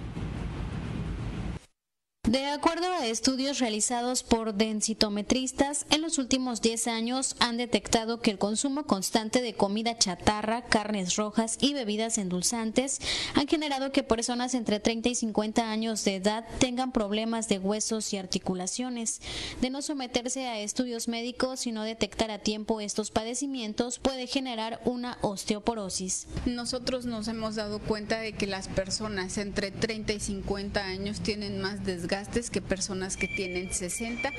De 2.30 2.46
acuerdo 2.46 2.86
a 2.92 3.08
estudios 3.08 3.58
realizados 3.58 4.22
por 4.22 4.54
densitometristas, 4.54 5.84
en 5.90 6.00
los 6.00 6.16
últimos 6.16 6.62
10 6.62 6.86
años 6.86 7.34
han 7.40 7.56
detectado 7.56 8.20
que 8.20 8.30
el 8.30 8.38
consumo 8.38 8.84
constante 8.84 9.42
de 9.42 9.54
comida 9.54 9.98
chatarra, 9.98 10.62
carnes 10.62 11.16
rojas 11.16 11.58
y 11.60 11.74
bebidas 11.74 12.18
endulzantes 12.18 13.00
han 13.34 13.48
generado 13.48 13.90
que 13.90 14.04
personas 14.04 14.54
entre 14.54 14.78
30 14.78 15.08
y 15.08 15.14
50 15.16 15.72
años 15.72 16.04
de 16.04 16.14
edad 16.14 16.44
tengan 16.60 16.92
problemas 16.92 17.48
de 17.48 17.58
huesos 17.58 18.12
y 18.12 18.18
articulaciones. 18.18 19.20
De 19.60 19.70
no 19.70 19.82
someterse 19.82 20.46
a 20.46 20.60
estudios 20.60 21.08
médicos 21.08 21.66
y 21.66 21.72
no 21.72 21.82
detectar 21.82 22.30
a 22.30 22.38
tiempo 22.38 22.80
estos 22.80 23.10
padecimientos 23.10 23.98
puede 23.98 24.28
generar 24.28 24.80
una 24.84 25.18
osteoporosis. 25.22 26.28
Nosotros 26.46 27.06
nos 27.06 27.26
hemos 27.26 27.56
dado 27.56 27.80
cuenta 27.80 28.20
de 28.20 28.34
que 28.34 28.46
las 28.46 28.68
personas 28.68 29.36
entre 29.36 29.72
30 29.72 30.12
y 30.12 30.20
50 30.20 30.84
años 30.84 31.18
tienen 31.18 31.60
más 31.60 31.84
desgaste 31.84 32.19
que 32.28 32.60
personas 32.60 33.16
que 33.16 33.28
tienen 33.28 33.72
60 33.72 34.30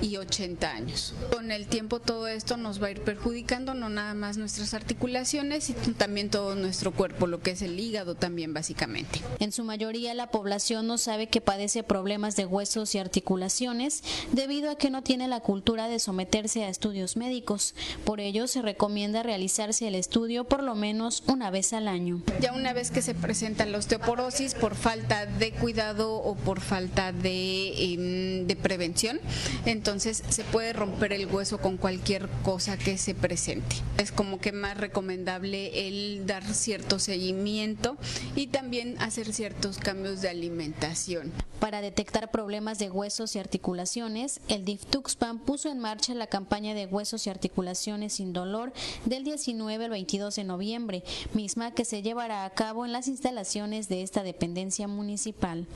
y 0.00 0.16
80 0.16 0.70
años. 0.70 1.14
Con 1.32 1.50
el 1.50 1.66
tiempo 1.66 2.00
todo 2.00 2.26
esto 2.26 2.56
nos 2.56 2.82
va 2.82 2.86
a 2.86 2.90
ir 2.90 3.02
perjudicando 3.02 3.74
no 3.74 3.88
nada 3.88 4.14
más 4.14 4.36
nuestras 4.36 4.74
articulaciones, 4.74 5.64
sino 5.64 5.94
también 5.96 6.30
todo 6.30 6.54
nuestro 6.54 6.92
cuerpo, 6.92 7.26
lo 7.26 7.40
que 7.40 7.52
es 7.52 7.62
el 7.62 7.78
hígado 7.78 8.14
también 8.14 8.54
básicamente. 8.54 9.20
En 9.40 9.52
su 9.52 9.64
mayoría 9.64 10.14
la 10.14 10.30
población 10.30 10.86
no 10.86 10.96
sabe 10.98 11.28
que 11.28 11.40
padece 11.40 11.82
problemas 11.82 12.36
de 12.36 12.46
huesos 12.46 12.94
y 12.94 12.98
articulaciones 12.98 14.02
debido 14.32 14.70
a 14.70 14.76
que 14.76 14.90
no 14.90 15.02
tiene 15.02 15.28
la 15.28 15.40
cultura 15.40 15.88
de 15.88 15.98
someterse 15.98 16.64
a 16.64 16.68
estudios 16.68 17.16
médicos. 17.16 17.74
Por 18.04 18.20
ello 18.20 18.46
se 18.46 18.62
recomienda 18.62 19.22
realizarse 19.22 19.86
el 19.86 19.94
estudio 19.94 20.44
por 20.44 20.62
lo 20.62 20.74
menos 20.74 21.22
una 21.26 21.50
vez 21.50 21.72
al 21.72 21.88
año. 21.88 22.22
Ya 22.40 22.52
una 22.52 22.72
vez 22.72 22.90
que 22.90 23.02
se 23.02 23.14
presenta 23.14 23.66
la 23.66 23.78
osteoporosis 23.78 24.54
por 24.54 24.74
falta 24.74 25.26
de 25.26 25.52
cuidado 25.52 26.14
o 26.14 26.34
por 26.34 26.60
falta 26.60 27.12
Em, 27.24 28.46
de, 28.46 28.56
prevención, 28.56 29.20
entonces 29.66 30.22
se 30.28 30.44
puede 30.44 30.72
romper 30.72 31.12
el 31.12 31.26
hueso 31.26 31.58
con 31.58 31.76
cualquier 31.76 32.28
cosa 32.42 32.76
que 32.76 32.98
se 32.98 33.14
presente. 33.14 33.76
Es 33.98 34.12
como 34.12 34.40
que 34.40 34.52
más 34.52 34.76
recomendable 34.76 35.86
el 35.88 36.26
dar 36.26 36.44
cierto 36.44 36.98
seguimiento 36.98 37.96
y 38.34 38.48
también 38.48 39.00
hacer 39.00 39.32
ciertos 39.32 39.78
cambios 39.78 40.20
de 40.20 40.28
alimentación. 40.28 41.32
Para 41.60 41.80
detectar 41.80 42.30
problemas 42.30 42.78
de 42.78 42.90
huesos 42.90 43.34
y 43.34 43.38
articulaciones, 43.38 44.40
el 44.48 44.64
DIF-TUXPAN 44.64 45.40
puso 45.40 45.70
en 45.70 45.78
marcha 45.78 46.14
la 46.14 46.26
campaña 46.26 46.74
de 46.74 46.86
huesos 46.86 47.26
y 47.26 47.30
articulaciones 47.30 48.14
sin 48.14 48.32
dolor 48.32 48.72
del 49.06 49.24
19 49.24 49.84
al 49.84 49.90
22 49.90 50.36
de 50.36 50.44
noviembre, 50.44 51.04
misma 51.34 51.72
que 51.72 51.84
se 51.84 52.02
llevará 52.02 52.44
a 52.44 52.50
cabo 52.50 52.84
en 52.84 52.92
las 52.92 53.08
instalaciones 53.08 53.88
de 53.88 54.02
esta 54.02 54.22
dependencia 54.22 54.86
municipal. 54.88 55.66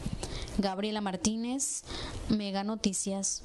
Gabriela 0.58 1.00
Martínez, 1.32 1.82
Mega 2.28 2.62
Noticias. 2.62 3.42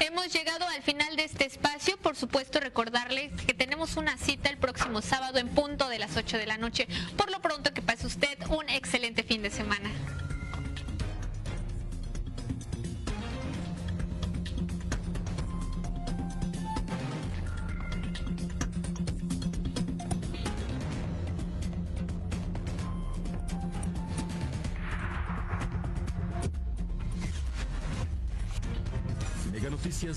Hemos 0.00 0.32
llegado 0.32 0.66
al 0.66 0.82
final 0.82 1.14
de 1.14 1.22
este 1.22 1.46
espacio. 1.46 1.96
Por 1.96 2.16
supuesto, 2.16 2.58
recordarles 2.58 3.30
que 3.42 3.54
tenemos 3.54 3.96
una 3.96 4.18
cita 4.18 4.50
el 4.50 4.56
próximo 4.58 5.00
sábado 5.00 5.38
en 5.38 5.48
punto 5.48 5.88
de 5.88 6.00
las 6.00 6.16
8 6.16 6.38
de 6.38 6.46
la 6.46 6.58
noche. 6.58 6.88
Por 7.16 7.30
lo 7.30 7.40
pronto, 7.40 7.72
que 7.72 7.82
pase 7.82 8.08
usted 8.08 8.36
un 8.48 8.68
excelente 8.68 9.22
fin 9.22 9.42
de 9.42 9.50
semana. 9.50 9.90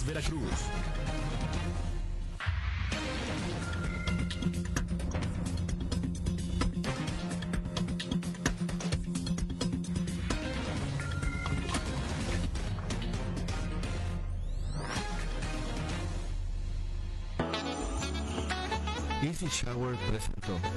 Veracruz. 0.05 0.69
Easy 19.23 19.49
Shower 19.49 19.95
presentó. 20.07 20.74